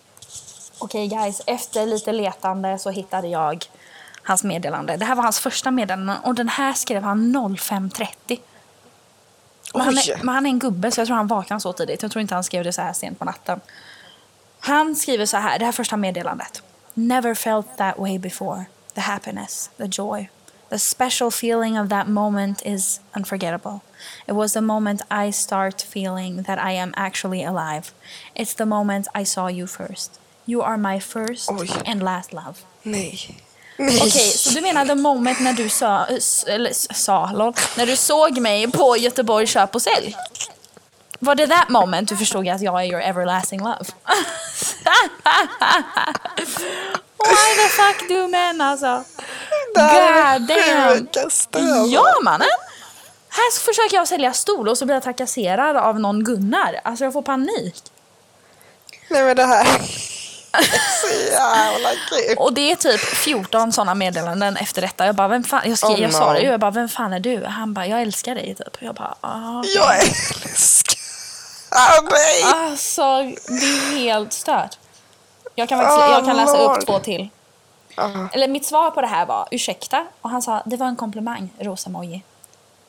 Okej 0.79 1.07
guys, 1.09 1.43
efter 1.47 1.87
lite 1.87 2.13
letande 2.13 2.79
så 2.79 2.91
hittade 2.91 3.29
jag 3.29 3.65
hans 4.23 4.45
meddelande. 4.45 4.97
Det 4.97 5.05
här 5.05 5.15
var 5.15 5.23
hans 5.23 5.41
första 5.41 5.71
meddelande 5.71 6.17
och 6.25 6.35
den 6.35 6.49
här 6.49 6.73
skrev 6.73 7.03
han 7.03 7.37
05.30. 7.37 8.41
Men 9.75 9.83
han, 9.83 9.95
Oj. 9.95 10.11
är, 10.11 10.17
men 10.23 10.35
han 10.35 10.47
är 10.47 10.51
en 10.51 10.59
gubbe 10.59 10.91
så 10.91 11.01
jag 11.01 11.07
tror 11.07 11.17
han 11.17 11.27
vaknar 11.27 11.59
så 11.59 11.73
tidigt. 11.73 12.03
Jag 12.03 12.11
tror 12.13 12.21
inte 12.23 12.35
han 12.35 12.45
skrev 12.45 12.65
det 12.65 12.73
så 12.73 12.83
här 12.83 12.93
sent 12.93 13.19
på 13.19 13.25
natten. 13.25 13.61
Han 14.61 14.97
skriver 14.97 15.27
så 15.27 15.37
här, 15.37 15.59
det 15.59 15.65
här 15.65 15.73
första 15.73 15.97
meddelandet. 15.97 16.63
Never 16.95 17.35
felt 17.35 17.77
that 17.77 17.99
way 17.99 18.19
before. 18.19 18.65
The 18.99 19.03
happiness, 19.03 19.71
the 19.79 19.87
joy. 19.87 20.29
The 20.71 20.79
special 20.79 21.31
feeling 21.31 21.77
of 21.77 21.89
that 21.89 22.09
moment 22.09 22.67
is 22.67 22.99
unforgettable. 23.15 23.83
It 24.27 24.33
was 24.33 24.55
the 24.55 24.61
moment 24.61 25.03
I 25.09 25.31
start 25.31 25.81
feeling 25.81 26.43
that 26.43 26.59
I 26.59 26.73
am 26.73 26.93
actually 26.97 27.45
alive. 27.45 27.93
It's 28.35 28.55
the 28.55 28.67
moment 28.67 29.07
I 29.15 29.23
saw 29.23 29.47
you 29.47 29.69
first. 29.69 30.19
You 30.47 30.63
are 30.63 30.77
my 30.77 30.99
first 30.99 31.49
Oj. 31.49 31.71
and 31.87 32.03
last 32.03 32.33
love. 32.33 32.65
Nej. 32.83 33.37
Okej, 33.79 34.33
så 34.37 34.51
du 34.51 34.61
menar 34.61 34.85
the 34.85 34.95
moment 34.95 35.41
när 35.41 35.53
du 35.53 35.69
sa, 35.69 36.07
eller 36.47 36.95
sa, 36.95 37.31
lol, 37.33 37.55
när 37.77 37.87
du 37.87 37.97
såg 37.97 38.39
mig 38.39 38.71
på 38.71 38.97
Göteborg 38.97 39.47
köp 39.47 39.75
och 39.75 39.83
sälj? 39.83 40.17
Var 41.19 41.35
det 41.35 41.47
that 41.47 41.69
moment 41.69 42.09
du 42.09 42.17
förstod 42.17 42.49
att 42.49 42.63
jag 42.63 42.85
är 42.85 42.87
your 42.87 43.03
everlasting 43.03 43.61
love? 43.61 43.85
Why 47.25 47.63
the 47.63 47.69
fuck 47.69 48.09
do 48.09 48.29
men 48.29 48.61
alltså? 48.61 49.05
Det 49.75 49.81
här 49.81 50.35
är 50.35 50.39
det 50.39 50.95
sjukaste. 50.99 51.59
Ja 51.89 52.05
mannen! 52.23 52.49
Här 53.29 53.61
försöker 53.61 53.97
jag 53.97 54.09
sälja 54.09 54.33
stol 54.33 54.69
och 54.69 54.79
så 54.79 54.85
blir 54.85 54.97
jag 54.97 55.03
trakasserad 55.03 55.77
av 55.77 56.01
någon 56.01 56.25
Gunnar. 56.25 56.81
Alltså 56.85 57.05
jag 57.05 57.13
får 57.13 57.23
panik. 57.23 57.83
Nej 59.11 59.25
men 59.25 59.37
det 59.37 59.45
här 59.45 59.65
är 59.65 59.79
så 61.01 61.33
jävla 61.33 61.91
kul. 62.11 62.37
Och 62.39 62.53
det 62.53 62.73
är 62.73 62.77
typ 62.77 63.01
14 63.01 63.73
sådana 63.73 63.95
meddelanden 63.95 64.57
efter 64.57 64.83
detta. 64.83 65.07
Jag 65.07 65.15
bara, 65.15 65.29
vem 65.29 65.45
fan? 65.45 65.63
Jag, 65.65 65.79
skrev, 65.79 65.91
Oh, 65.91 66.01
jag 66.01 66.11
no. 66.13 66.17
svarade 66.17 66.41
ju, 66.41 66.47
jag 66.47 66.61
bara, 66.61 66.71
vem 66.71 66.89
fan 66.89 67.13
är 67.13 67.21
du? 67.21 67.45
Han 67.45 67.75
bara, 67.75 67.87
jag 67.87 68.03
älskar 68.03 68.35
dig 68.35 68.55
typ. 68.55 68.77
Jag 68.79 68.95
bara, 68.95 69.15
ah, 69.21 69.59
okej. 69.59 69.73
Jag 69.75 69.99
älskar 70.03 70.99
dig. 72.11 72.43
Alltså, 72.55 73.23
det 73.49 73.67
är 73.67 73.97
helt 73.99 74.33
stört. 74.33 74.79
Jag 75.59 75.69
kan, 75.69 75.79
faktiskt, 75.79 75.99
jag 76.11 76.25
kan 76.25 76.37
läsa 76.37 76.53
Oh, 76.53 76.63
Lord. 76.69 76.77
upp 76.79 76.87
två 76.87 76.99
till. 76.99 77.29
Eller 78.33 78.49
mitt 78.49 78.67
svar 78.67 78.91
på 78.91 79.01
det 79.01 79.07
här 79.07 79.27
var, 79.27 79.49
ursäkta? 79.51 80.07
Och 80.21 80.31
han 80.31 80.43
sa, 80.43 80.63
det 80.65 80.77
var 80.77 80.87
en 80.87 80.97
komplimang, 80.97 81.51
rosa-moji. 81.59 82.23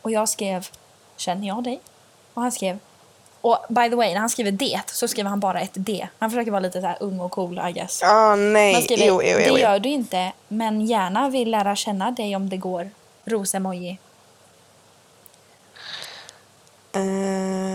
Och 0.02 0.12
jag 0.12 0.30
skrev, 0.30 0.68
känner 1.18 1.48
jag 1.48 1.64
dig? 1.64 1.80
Och 2.34 2.42
han 2.42 2.52
skrev, 2.52 2.80
och 3.42 3.58
by 3.70 3.90
the 3.90 3.96
way, 3.96 4.14
när 4.14 4.20
han 4.20 4.30
skriver 4.30 4.52
det 4.52 4.82
så 4.86 5.08
skriver 5.08 5.30
han 5.30 5.40
bara 5.40 5.62
ett 5.62 5.70
D. 5.74 6.08
Han 6.20 6.30
försöker 6.32 6.52
vara 6.52 6.60
lite 6.60 6.82
så 6.82 6.88
här 6.88 6.98
ung 7.00 7.20
och 7.20 7.32
cool, 7.32 7.62
I 7.70 7.72
guess. 7.72 8.00
Ja, 8.02 8.30
Man 8.30 8.54
nej. 8.54 8.82
skriver, 8.84 9.06
Jo, 9.06 9.22
jo, 9.24 9.38
jo. 9.48 9.54
det 9.54 9.62
gör 9.62 9.80
du 9.80 9.90
inte, 9.90 10.32
men 10.48 10.82
gärna 10.82 11.30
vill 11.30 11.52
lära 11.52 11.76
känna 11.76 12.12
dig 12.12 12.36
om 12.36 12.50
det 12.50 12.58
går. 12.58 12.90
Rosa-emoji. 13.26 13.98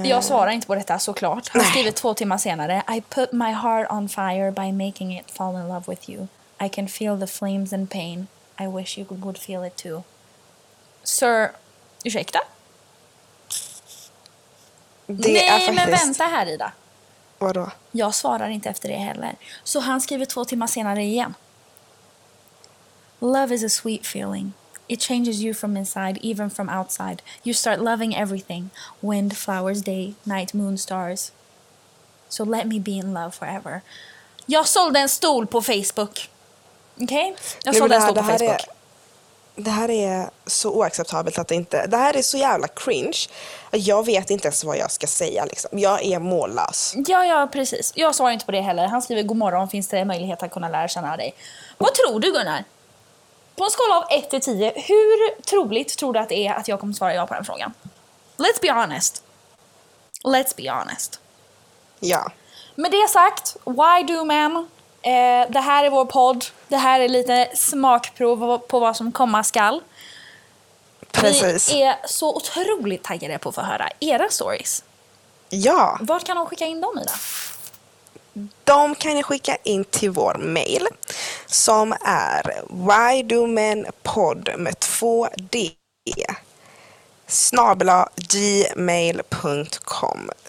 Jag 0.09 0.25
svarar 0.25 0.51
inte 0.51 0.67
på 0.67 0.75
detta 0.75 0.99
såklart. 0.99 1.49
Han 1.49 1.65
skriver 1.65 1.91
två 1.91 2.15
timmar 2.15 2.39
senare. 2.39 2.83
I 2.97 3.01
put 3.01 3.33
my 3.33 3.53
heart 3.53 3.91
on 3.91 4.09
fire 4.09 4.51
by 4.51 4.73
making 4.73 5.19
it 5.19 5.31
fall 5.31 5.55
in 5.55 5.69
love 5.69 5.85
with 5.89 6.11
you. 6.11 6.27
I 6.61 6.69
can 6.69 6.89
feel 6.89 7.21
the 7.21 7.27
flames 7.27 7.73
and 7.73 7.91
pain. 7.91 8.27
I 8.61 8.67
wish 8.67 8.99
you 8.99 9.07
would 9.11 9.39
feel 9.39 9.67
it 9.67 9.77
too. 9.77 10.03
Sir, 11.03 11.51
ursäkta? 12.05 12.39
det 15.07 15.33
Nej, 15.33 15.47
är 15.47 15.51
faktiskt... 15.51 15.75
men 15.75 15.91
vänta 15.91 16.25
här 16.25 16.47
Ida. 16.47 16.73
Vadå? 17.39 17.71
Jag 17.93 18.15
svarar 18.15 18.49
inte 18.49 18.71
efter 18.71 18.89
det 18.89 18.95
heller. 18.95 19.37
Så 19.65 19.81
han 19.81 20.01
skriver 20.01 20.25
två 20.25 20.45
timmar 20.45 20.67
senare 20.67 21.03
igen. 21.03 21.35
Love 23.19 23.55
is 23.55 23.65
a 23.65 23.69
sweet 23.69 24.01
feeling. 24.01 24.53
It 24.87 25.01
changes 25.01 25.43
you 25.43 25.55
from 25.55 25.77
inside, 25.77 26.19
even 26.23 26.51
from 26.51 26.69
outside. 26.69 27.23
You 27.43 27.55
start 27.55 27.81
loving 27.81 28.17
everything 28.17 28.71
wind, 29.01 29.37
flowers, 29.37 29.83
day, 29.83 30.15
night, 30.25 30.55
moon, 30.55 30.79
stars. 30.79 31.33
So 32.29 32.45
let 32.45 32.67
me 32.67 32.81
be 32.81 32.91
in 32.91 33.15
love 33.15 33.31
forever. 33.31 33.81
Jag 34.47 34.69
sålde 34.69 35.01
en 35.01 35.09
stol 35.09 35.47
på 35.47 35.63
Facebook. 35.63 36.31
Okej? 37.01 37.07
Jag 37.09 37.27
Nej, 37.27 37.35
men 37.65 37.75
sålde 37.75 37.97
en 37.97 38.03
stol 38.03 38.15
på 38.15 38.23
Facebook. 38.23 38.51
Är, 38.51 38.75
det 39.57 39.71
här 39.71 39.91
är 39.91 40.31
så 40.47 40.71
oacceptabelt 40.71 41.39
att 41.39 41.49
det 41.49 41.55
inte... 41.55 41.87
Det 41.87 41.97
här 41.97 42.17
är 42.17 42.23
så 42.23 42.37
jävla 42.37 42.69
cringe. 42.69 43.19
Jag 43.71 44.07
vet 44.07 44.31
inte 44.31 44.47
ens 44.49 44.65
vad 44.65 44.77
jag 44.77 44.91
ska 44.91 45.07
säga. 45.07 45.45
Liksom. 45.45 45.79
Jag 45.79 46.05
är 46.05 46.19
mållös. 46.19 46.95
Ja, 47.07 47.25
ja, 47.25 47.49
precis. 47.53 47.93
Jag 47.95 48.15
svarar 48.15 48.33
inte 48.33 48.47
på 48.47 48.53
det 48.53 48.61
heller. 48.61 48.87
Han 48.87 49.03
skriver 49.03 49.23
god 49.23 49.37
morgon, 49.37 49.69
finns 49.69 49.89
det 49.89 50.05
möjlighet 50.05 50.43
att 50.43 50.51
kunna 50.51 50.69
lära 50.69 50.89
känna 50.89 51.17
dig? 51.17 51.35
Vad 51.79 51.95
tror 51.95 52.21
du 52.21 52.33
Gunnar? 52.33 52.65
På 53.57 53.65
en 53.65 53.71
skala 53.71 53.97
av 53.97 54.05
1 54.11 54.31
till 54.31 54.41
10, 54.41 54.73
hur 54.77 55.43
troligt 55.43 55.99
tror 55.99 56.13
du 56.13 56.19
att 56.19 56.29
det 56.29 56.47
är 56.47 56.55
att 56.55 56.69
jag 56.69 56.81
kommer 56.81 56.93
svara 56.93 57.15
ja 57.15 57.27
på 57.27 57.35
den 57.35 57.45
frågan? 57.45 57.75
Let's 58.37 58.61
be 58.63 58.73
honest. 58.73 59.23
Let's 60.25 60.57
be 60.57 60.71
honest. 60.71 61.21
Ja. 62.01 62.33
Med 62.75 62.91
det 62.91 63.09
sagt, 63.09 63.57
why 63.65 64.15
do 64.15 64.25
men? 64.25 64.57
Eh, 65.03 65.51
det 65.51 65.61
här 65.61 65.85
är 65.85 65.91
vår 65.91 66.05
podd. 66.05 66.45
Det 66.69 66.77
här 66.77 67.01
är 67.01 67.09
lite 67.09 67.51
smakprov 67.55 68.59
på 68.59 68.81
vad 68.81 68.97
som 68.97 69.13
komma 69.13 69.45
skall. 69.45 69.83
Precis. 71.11 71.73
Vi 71.73 71.83
är 71.83 71.97
så 72.05 72.37
otroligt 72.37 73.03
taggade 73.03 73.39
på 73.39 73.49
att 73.49 73.55
få 73.55 73.61
höra 73.61 73.89
era 74.01 74.29
stories. 74.31 74.85
Ja. 75.49 75.99
Vart 76.01 76.25
kan 76.25 76.37
de 76.37 76.47
skicka 76.47 76.67
in 76.67 76.81
dem 76.81 76.99
Ida? 76.99 77.13
De 78.65 78.95
kan 78.95 79.15
ni 79.15 79.23
skicka 79.23 79.57
in 79.63 79.85
till 79.85 80.11
vår 80.11 80.35
mail 80.35 80.87
som 81.47 81.93
är 82.05 82.63
whydomenpodd 82.69 84.51
med 84.59 84.81
två 84.81 85.29
D 85.51 85.71
snabla 87.27 88.09
gmail.com. 88.17 89.31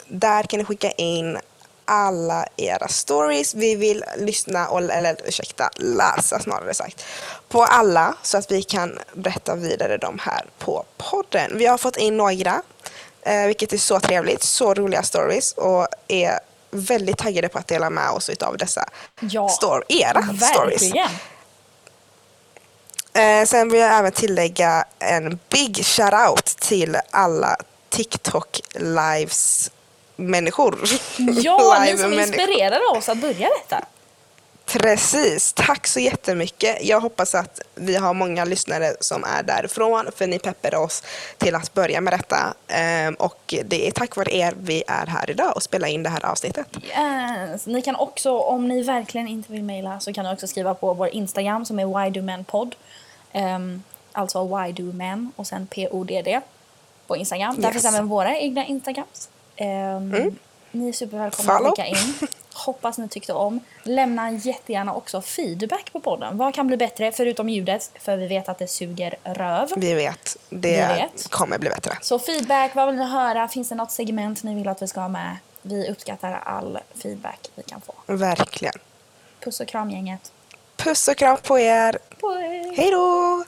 Där 0.08 0.44
kan 0.44 0.60
ni 0.60 0.66
skicka 0.66 0.92
in 0.92 1.38
alla 1.86 2.46
era 2.58 2.88
stories. 2.88 3.54
Vi 3.54 3.76
vill 3.76 4.04
lyssna, 4.18 4.68
och, 4.68 4.82
eller 4.82 5.18
ursäkta, 5.26 5.70
läsa 5.76 6.40
snarare 6.40 6.74
sagt, 6.74 7.06
på 7.50 7.64
alla 7.64 8.16
så 8.24 8.38
att 8.38 8.52
vi 8.52 8.64
kan 8.64 9.00
berätta 9.14 9.56
vidare 9.56 9.98
de 9.98 10.20
här 10.20 10.46
på 10.60 10.86
podden. 10.98 11.58
Vi 11.58 11.66
har 11.66 11.78
fått 11.78 11.98
in 11.98 12.18
några, 12.18 12.62
eh, 13.22 13.46
vilket 13.46 13.74
är 13.74 13.78
så 13.78 14.00
trevligt. 14.00 14.44
Så 14.44 14.74
roliga 14.74 15.04
stories 15.04 15.52
och 15.52 15.88
är 16.08 16.40
väldigt 16.76 17.18
taggade 17.18 17.50
på 17.50 17.58
att 17.58 17.68
dela 17.68 17.90
med 17.90 18.10
oss 18.10 18.30
av 18.30 18.58
dessa 18.58 18.90
Ja, 19.20 19.50
stor- 19.50 19.84
era 19.90 20.24
stories. 20.24 20.82
Verkligen. 20.84 21.08
Eh, 23.14 23.46
sen 23.46 23.70
vill 23.70 23.82
jag 23.82 23.98
även 23.98 24.12
tillägga 24.12 24.86
en 25.00 25.40
big 25.50 25.76
shout-out 25.78 26.60
till 26.60 26.98
alla 27.12 27.58
TikTok 27.90 28.62
lives 28.74 29.72
människor. 30.16 30.80
Ja, 31.18 31.80
ni 31.86 31.98
som 31.98 32.14
inspirerade 32.14 32.86
oss 32.86 33.10
att 33.10 33.18
börja 33.18 33.50
detta. 33.50 33.86
Precis, 34.66 35.54
tack 35.54 35.88
så 35.88 36.00
jättemycket. 36.00 36.84
Jag 36.86 37.02
hoppas 37.02 37.36
att 37.36 37.62
vi 37.76 37.96
har 37.96 38.14
många 38.14 38.46
lyssnare 38.46 38.94
som 39.00 39.24
är 39.24 39.44
därifrån 39.44 40.06
för 40.16 40.28
ni 40.28 40.40
peppade 40.40 40.78
oss 40.78 41.04
till 41.38 41.56
att 41.56 41.74
börja 41.74 42.02
med 42.02 42.14
detta. 42.14 42.54
Ehm, 42.68 43.14
och 43.14 43.54
det 43.66 43.88
är 43.88 43.92
tack 43.92 44.16
vare 44.16 44.36
er 44.36 44.54
vi 44.60 44.84
är 44.88 45.06
här 45.08 45.30
idag 45.30 45.56
och 45.56 45.64
spelar 45.64 45.88
in 45.88 46.04
det 46.04 46.10
här 46.10 46.26
avsnittet. 46.26 46.68
Yes. 46.84 47.66
Ni 47.68 47.82
kan 47.82 47.96
också, 47.96 48.40
om 48.40 48.68
ni 48.68 48.84
verkligen 48.84 49.28
inte 49.28 49.52
vill 49.52 49.64
mejla, 49.64 50.00
så 50.00 50.14
kan 50.14 50.26
ni 50.26 50.34
också 50.34 50.48
skriva 50.48 50.74
på 50.74 50.94
vår 50.94 51.08
Instagram 51.10 51.66
som 51.66 51.80
är 51.80 52.04
whydomenpodd. 52.04 52.76
Um, 53.34 53.84
alltså 54.12 54.58
whydomen 54.58 55.32
och 55.36 55.48
sen 55.48 55.68
podd 55.68 56.12
på 57.08 57.18
Instagram. 57.18 57.56
Där 57.56 57.64
Yes. 57.64 57.74
finns 57.74 57.86
även 57.96 58.08
våra 58.08 58.38
egna 58.38 58.66
Instagrams. 58.66 59.30
Um, 59.60 60.38
Ni 60.76 60.90
är 60.90 60.94
supervälkomna 60.94 61.54
Follow. 61.54 61.72
att 61.72 61.78
skicka 61.78 61.88
in. 61.88 62.28
Hoppas 62.54 62.98
ni 62.98 63.08
tyckte 63.10 63.34
om. 63.34 63.60
Lämna 63.84 64.32
jättegärna 64.32 64.94
också 64.94 65.22
feedback 65.22 65.94
på 65.94 66.00
podden. 66.00 66.38
Vad 66.38 66.54
kan 66.54 66.68
bli 66.68 66.78
bättre 66.78 67.12
förutom 67.12 67.50
ljudet? 67.50 67.92
För 68.00 68.18
vi 68.18 68.28
vet 68.28 68.50
att 68.50 68.58
det 68.60 68.68
suger 68.68 69.16
röv. 69.24 69.70
Vi 69.78 69.94
vet. 69.94 70.38
Det 70.50 70.70
Vi 70.72 71.02
vet. 71.02 71.30
kommer 71.30 71.58
bli 71.58 71.70
bättre. 71.70 71.98
Så 72.02 72.20
feedback, 72.20 72.76
vad 72.76 72.88
vill 72.88 72.96
ni 72.96 73.06
höra? 73.06 73.48
Finns 73.48 73.70
det 73.70 73.76
något 73.76 73.92
segment 73.92 74.44
ni 74.44 74.56
vill 74.56 74.68
att 74.68 74.82
vi 74.82 74.88
ska 74.88 75.00
ha 75.02 75.08
med? 75.08 75.38
Vi 75.62 75.90
uppskattar 75.92 76.32
all 76.46 76.80
feedback 77.04 77.50
vi 77.56 77.64
kan 77.64 77.82
få. 77.82 77.94
Verkligen. 78.06 78.74
Puss 79.40 79.60
och 79.60 79.68
kram 79.68 79.92
gänget. 79.92 80.32
Puss 80.78 81.08
och 81.08 81.18
kram 81.18 81.38
på 81.44 81.60
er. 81.60 81.98
Puss! 82.22 82.78
Hej 82.78 82.92
då! 82.92 83.44